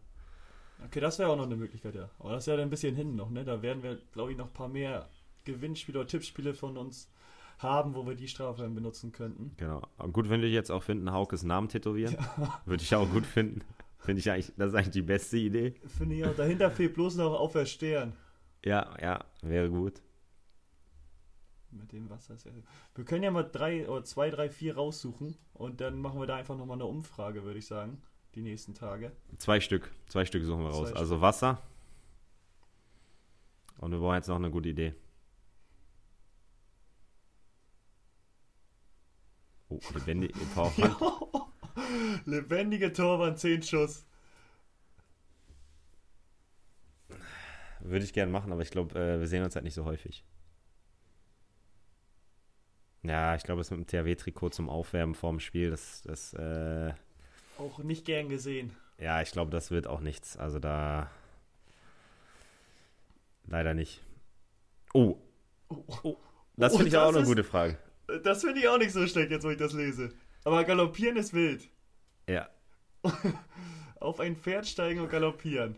Okay, 0.86 1.00
das 1.00 1.18
wäre 1.18 1.30
auch 1.30 1.36
noch 1.36 1.46
eine 1.46 1.56
Möglichkeit, 1.56 1.96
ja. 1.96 2.10
Aber 2.20 2.32
das 2.32 2.44
ist 2.44 2.54
ja 2.54 2.62
ein 2.62 2.70
bisschen 2.70 2.96
hin 2.96 3.16
noch, 3.16 3.30
ne? 3.30 3.44
Da 3.44 3.62
werden 3.62 3.84
wir, 3.84 4.00
glaube 4.12 4.32
ich, 4.32 4.38
noch 4.38 4.48
ein 4.48 4.54
paar 4.54 4.68
mehr 4.68 5.10
Gewinnspiele 5.44 6.00
oder 6.00 6.08
Tippspiele 6.08 6.54
von 6.54 6.78
uns 6.78 7.10
haben, 7.58 7.96
wo 7.96 8.06
wir 8.06 8.16
die 8.16 8.28
Strafe 8.28 8.68
benutzen 8.70 9.12
könnten. 9.12 9.54
Genau. 9.58 9.82
Gut 10.12 10.30
würde 10.30 10.46
ich 10.46 10.54
jetzt 10.54 10.72
auch 10.72 10.84
finden, 10.84 11.12
Haukes 11.12 11.44
Namen 11.44 11.70
tätowieren. 11.70 12.16
Ja. 12.16 12.62
Würde 12.66 12.84
ich 12.84 12.94
auch 12.96 13.10
gut 13.10 13.26
finden. 13.26 13.62
Finde 13.98 14.20
ich 14.20 14.32
eigentlich, 14.32 14.54
das 14.58 14.70
ist 14.70 14.76
eigentlich 14.76 14.94
die 14.94 15.02
beste 15.02 15.38
Idee. 15.38 15.74
Finde 15.86 16.16
ich 16.16 16.26
auch. 16.26 16.36
Dahinter 16.36 16.70
fehlt 16.70 16.94
bloß 16.94 17.16
noch 17.16 17.34
auf 17.34 17.54
der 17.54 17.66
Stern. 17.66 18.14
Ja, 18.64 18.96
ja, 19.02 19.26
wäre 19.42 19.70
gut. 19.70 20.02
Mit 21.72 21.92
dem 21.92 22.10
Wasser 22.10 22.36
ist 22.36 22.46
ja. 22.46 22.52
Wir 22.96 23.06
können 23.06 23.24
ja 23.24 23.32
mal 23.32 23.44
drei 23.44 23.88
oder 23.90 24.04
zwei, 24.04 24.30
drei, 24.30 24.50
vier 24.50 24.76
raussuchen 24.76 25.36
und 25.54 25.82
dann 25.82 26.00
machen 26.00 26.20
wir 26.20 26.28
da 26.28 26.36
einfach 26.36 26.58
nochmal 26.58 26.78
eine 26.78 26.86
Umfrage, 26.86 27.44
würde 27.44 27.60
ich 27.60 27.66
sagen 27.66 28.02
die 28.38 28.44
nächsten 28.44 28.74
Tage. 28.76 29.12
Zwei 29.38 29.60
Stück. 29.60 29.92
Zwei 30.08 30.24
Stück 30.24 30.44
suchen 30.44 30.62
wir 30.62 30.70
raus. 30.70 30.92
Zwei 30.92 31.00
also 31.00 31.22
Wasser. 31.22 31.62
Und 33.80 33.92
wir 33.92 34.00
brauchen 34.00 34.16
jetzt 34.16 34.28
noch 34.28 34.36
eine 34.36 34.52
gute 34.52 34.70
Idee. 34.70 34.94
Oh, 39.78 39.94
lebendige 39.94 40.34
Torwand. 40.54 40.96
lebendige 42.26 42.94
Torwand, 42.94 43.40
10 43.40 43.64
Schuss. 43.64 44.06
Würde 47.80 48.04
ich 48.04 48.14
gerne 48.14 48.32
machen, 48.32 48.52
aber 48.52 48.62
ich 48.62 48.72
glaube, 48.72 49.00
äh, 49.00 49.20
wir 49.20 49.28
sehen 49.28 49.44
uns 49.44 49.56
halt 49.56 49.64
nicht 49.64 49.76
so 49.76 49.86
häufig. 49.86 50.26
Ja, 53.04 53.36
ich 53.36 53.44
glaube, 53.44 53.62
es 53.62 53.72
mit 53.72 53.80
dem 53.80 53.88
THW-Trikot 53.88 54.50
zum 54.50 54.70
Aufwärmen 54.70 55.16
vorm 55.16 55.40
Spiel, 55.40 55.70
das, 55.70 56.02
das 56.02 56.34
äh, 56.34 56.92
auch 57.58 57.80
nicht 57.80 58.06
gern 58.06 58.30
gesehen. 58.30 58.76
Ja, 59.00 59.22
ich 59.22 59.32
glaube, 59.32 59.52
das 59.52 59.72
wird 59.72 59.88
auch 59.88 60.00
nichts. 60.00 60.38
Also 60.38 60.60
da. 60.60 61.10
Leider 63.46 63.74
nicht. 63.74 64.04
Oh. 64.94 65.18
oh. 65.70 65.84
oh. 66.04 66.18
Das 66.58 66.74
finde 66.74 66.86
oh, 66.86 66.88
ich 66.88 66.98
auch 66.98 67.12
noch 67.12 67.20
eine 67.20 67.28
gute 67.28 67.44
Frage. 67.44 67.78
Das 68.08 68.42
finde 68.42 68.60
ich 68.62 68.68
auch 68.70 68.78
nicht 68.78 68.94
so 68.94 69.06
schlecht, 69.06 69.32
jetzt 69.32 69.44
wo 69.44 69.50
ich 69.50 69.58
das 69.58 69.74
lese. 69.74 70.14
Aber 70.46 70.64
galoppieren 70.64 71.18
ist 71.18 71.34
wild. 71.34 71.70
Ja. 72.30 72.50
Auf 74.00 74.22
ein 74.22 74.38
Pferd 74.38 74.66
steigen 74.66 75.02
und 75.02 75.10
galoppieren. 75.10 75.78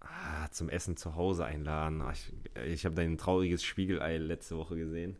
Ah, 0.00 0.48
zum 0.50 0.70
Essen 0.70 0.96
zu 0.96 1.16
Hause 1.16 1.44
einladen. 1.44 2.02
Ich, 2.12 2.32
ich 2.64 2.86
habe 2.86 2.94
dein 2.94 3.18
trauriges 3.18 3.62
Spiegelei 3.62 4.16
letzte 4.16 4.56
Woche 4.56 4.76
gesehen. 4.76 5.18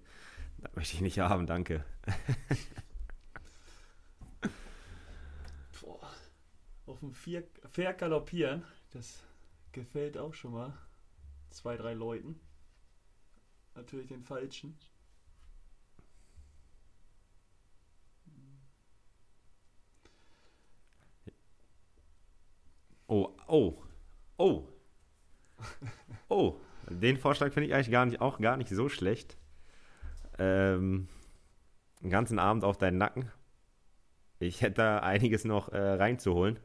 Das 0.58 0.74
möchte 0.76 0.94
ich 0.94 1.02
nicht 1.02 1.18
haben, 1.18 1.46
danke. 1.46 1.84
Boah. 5.82 6.10
Auf 6.86 7.00
dem 7.00 7.12
Pferd 7.12 7.98
galoppieren, 7.98 8.64
das 8.92 9.22
gefällt 9.72 10.16
auch 10.16 10.32
schon 10.32 10.52
mal 10.52 10.72
zwei, 11.54 11.76
drei 11.76 11.94
Leuten. 11.94 12.40
Natürlich 13.74 14.08
den 14.08 14.22
falschen. 14.22 14.76
Oh, 23.06 23.30
oh, 23.48 23.82
oh. 24.38 24.68
Oh, 26.28 26.58
den 26.90 27.18
Vorschlag 27.18 27.52
finde 27.52 27.68
ich 27.68 27.74
eigentlich 27.74 27.90
gar 27.90 28.06
nicht, 28.06 28.20
auch 28.20 28.38
gar 28.40 28.56
nicht 28.56 28.70
so 28.70 28.88
schlecht 28.88 29.36
ähm, 30.38 31.08
einen 32.02 32.10
ganzen 32.10 32.38
Abend 32.38 32.64
auf 32.64 32.78
deinen 32.78 32.98
Nacken. 32.98 33.30
Ich 34.38 34.62
hätte 34.62 34.74
da 34.74 34.98
einiges 34.98 35.44
noch 35.44 35.70
äh, 35.70 35.78
reinzuholen. 35.78 36.58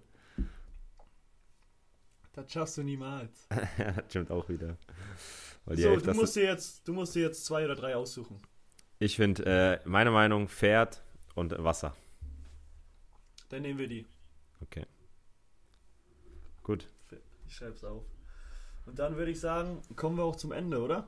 Das 2.34 2.52
schaffst 2.52 2.78
du 2.78 2.84
niemals. 2.84 3.48
das 3.78 4.06
stimmt 4.10 4.32
auch 4.32 4.48
wieder. 4.50 4.78
so, 5.66 5.96
du 5.98 6.14
musst, 6.14 6.36
dir 6.36 6.44
jetzt, 6.44 6.88
du 6.88 6.94
musst 6.94 7.16
dir 7.16 7.24
jetzt 7.24 7.46
zwei 7.46 7.66
oder 7.66 7.76
drei 7.76 7.96
aussuchen. 7.96 8.42
Ich 9.00 9.16
finde, 9.16 9.46
äh, 9.46 9.80
meine 9.88 10.12
Meinung, 10.12 10.48
Pferd 10.48 11.02
und 11.36 11.56
Wasser. 11.64 11.96
Dann 13.50 13.64
nehmen 13.64 13.80
wir 13.80 13.88
die. 13.88 14.06
Okay. 14.62 14.86
Gut. 16.64 16.88
Ich 17.48 17.56
schreibe 17.56 17.74
es 17.74 17.84
auf. 17.84 18.04
Und 18.86 19.00
dann 19.00 19.16
würde 19.18 19.32
ich 19.32 19.40
sagen, 19.40 19.82
kommen 19.96 20.18
wir 20.18 20.24
auch 20.24 20.36
zum 20.36 20.52
Ende, 20.52 20.82
oder? 20.82 21.08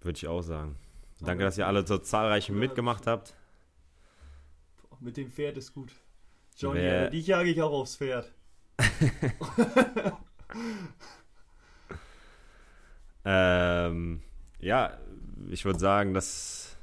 Würde 0.00 0.16
ich 0.16 0.26
auch 0.26 0.42
sagen. 0.42 0.76
Danke, 1.20 1.44
dass 1.44 1.58
ihr 1.58 1.66
alle 1.66 1.86
so 1.86 1.98
zahlreich 1.98 2.50
mitgemacht 2.50 3.06
habt. 3.06 3.34
Mit 5.00 5.16
dem 5.16 5.30
Pferd 5.30 5.56
ist 5.56 5.72
gut. 5.72 5.92
Johnny, 6.56 6.80
Wer... 6.80 7.10
die 7.10 7.20
jage 7.20 7.50
ich 7.50 7.62
auch 7.62 7.72
aufs 7.72 7.96
Pferd. 7.96 8.32
ähm, 13.24 14.22
ja, 14.60 14.98
ich 15.50 15.64
würde 15.64 15.78
sagen, 15.78 16.14
dass, 16.14 16.76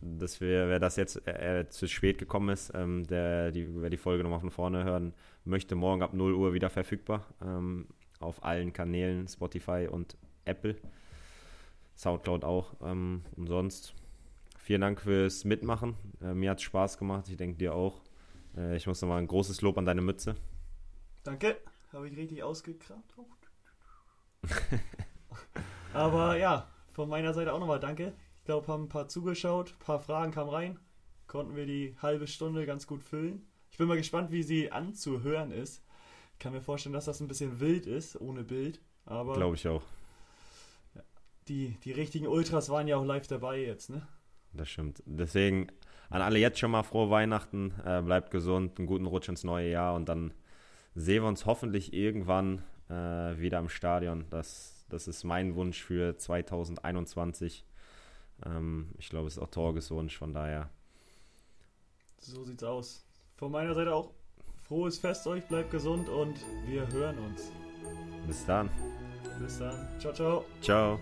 dass 0.00 0.40
wir, 0.40 0.68
wer 0.68 0.78
das 0.78 0.96
jetzt 0.96 1.26
äh, 1.26 1.68
zu 1.68 1.88
spät 1.88 2.18
gekommen 2.18 2.50
ist, 2.50 2.72
ähm, 2.74 3.06
der, 3.06 3.50
die, 3.50 3.66
wer 3.80 3.90
die 3.90 3.96
Folge 3.96 4.22
nochmal 4.22 4.40
von 4.40 4.50
vorne 4.50 4.84
hören 4.84 5.14
möchte, 5.44 5.74
morgen 5.74 6.02
ab 6.02 6.14
0 6.14 6.34
Uhr 6.34 6.54
wieder 6.54 6.70
verfügbar. 6.70 7.26
Ähm, 7.42 7.86
auf 8.20 8.42
allen 8.44 8.72
Kanälen, 8.72 9.28
Spotify 9.28 9.88
und 9.90 10.16
Apple. 10.44 10.76
Soundcloud 11.96 12.44
auch. 12.44 12.74
Ähm, 12.82 13.22
und 13.36 13.94
vielen 14.58 14.80
Dank 14.80 15.00
fürs 15.00 15.44
Mitmachen. 15.44 15.96
Äh, 16.22 16.34
mir 16.34 16.50
hat 16.50 16.58
es 16.58 16.64
Spaß 16.64 16.98
gemacht. 16.98 17.28
Ich 17.28 17.36
denke 17.36 17.58
dir 17.58 17.74
auch. 17.74 18.00
Äh, 18.56 18.76
ich 18.76 18.86
muss 18.86 19.00
nochmal 19.00 19.18
ein 19.18 19.28
großes 19.28 19.60
Lob 19.62 19.78
an 19.78 19.84
deine 19.84 20.02
Mütze. 20.02 20.34
Danke. 21.22 21.56
Habe 21.94 22.08
ich 22.08 22.16
richtig 22.16 22.42
ausgekramt. 22.42 23.04
Aber 25.94 26.36
ja, 26.36 26.68
von 26.92 27.08
meiner 27.08 27.32
Seite 27.32 27.52
auch 27.52 27.60
nochmal 27.60 27.80
danke. 27.80 28.12
Ich 28.40 28.44
glaube, 28.44 28.66
haben 28.68 28.84
ein 28.84 28.88
paar 28.88 29.08
zugeschaut, 29.08 29.72
ein 29.72 29.84
paar 29.84 30.00
Fragen 30.00 30.32
kamen 30.32 30.50
rein. 30.50 30.78
Konnten 31.26 31.56
wir 31.56 31.66
die 31.66 31.96
halbe 32.02 32.26
Stunde 32.26 32.66
ganz 32.66 32.86
gut 32.86 33.02
füllen. 33.02 33.46
Ich 33.70 33.78
bin 33.78 33.88
mal 33.88 33.96
gespannt, 33.96 34.30
wie 34.30 34.42
sie 34.42 34.70
anzuhören 34.70 35.50
ist. 35.50 35.82
Ich 36.32 36.38
kann 36.40 36.52
mir 36.52 36.60
vorstellen, 36.60 36.92
dass 36.92 37.06
das 37.06 37.20
ein 37.20 37.28
bisschen 37.28 37.60
wild 37.60 37.86
ist, 37.86 38.20
ohne 38.20 38.44
Bild. 38.44 38.80
Aber 39.06 39.34
glaube 39.34 39.56
ich 39.56 39.66
auch 39.66 39.82
die, 41.48 41.76
die 41.84 41.92
richtigen 41.92 42.26
Ultras 42.26 42.70
waren 42.70 42.88
ja 42.88 42.96
auch 42.96 43.04
live 43.04 43.26
dabei 43.26 43.60
jetzt, 43.60 43.90
ne? 43.90 44.06
Das 44.52 44.68
stimmt. 44.68 45.02
Deswegen 45.04 45.68
an 46.10 46.22
alle 46.22 46.38
jetzt 46.38 46.58
schon 46.58 46.70
mal 46.70 46.82
frohe 46.82 47.10
Weihnachten, 47.10 47.74
äh, 47.84 48.00
bleibt 48.02 48.30
gesund, 48.30 48.78
einen 48.78 48.86
guten 48.86 49.06
Rutsch 49.06 49.28
ins 49.28 49.44
neue 49.44 49.70
Jahr 49.70 49.94
und 49.94 50.08
dann 50.08 50.32
sehen 50.94 51.22
wir 51.22 51.28
uns 51.28 51.46
hoffentlich 51.46 51.92
irgendwann 51.92 52.62
äh, 52.88 53.38
wieder 53.38 53.58
im 53.58 53.68
Stadion. 53.68 54.26
Das, 54.30 54.84
das 54.88 55.08
ist 55.08 55.24
mein 55.24 55.54
Wunsch 55.54 55.82
für 55.82 56.16
2021. 56.16 57.64
Ähm, 58.44 58.90
ich 58.98 59.08
glaube, 59.08 59.28
es 59.28 59.36
ist 59.36 59.42
auch 59.42 59.50
Torges 59.50 59.90
Wunsch, 59.90 60.16
von 60.16 60.32
daher. 60.32 60.70
So 62.18 62.44
sieht's 62.44 62.64
aus. 62.64 63.04
Von 63.36 63.52
meiner 63.52 63.74
Seite 63.74 63.94
auch 63.94 64.12
frohes 64.66 64.98
Fest 64.98 65.26
euch, 65.26 65.44
bleibt 65.46 65.70
gesund 65.70 66.08
und 66.08 66.36
wir 66.66 66.90
hören 66.92 67.18
uns. 67.18 67.50
Bis 68.26 68.44
dann. 68.46 68.70
Bis 69.38 69.58
dann. 69.58 69.88
Ciao, 69.98 70.12
ciao. 70.12 70.44
Ciao. 70.60 70.98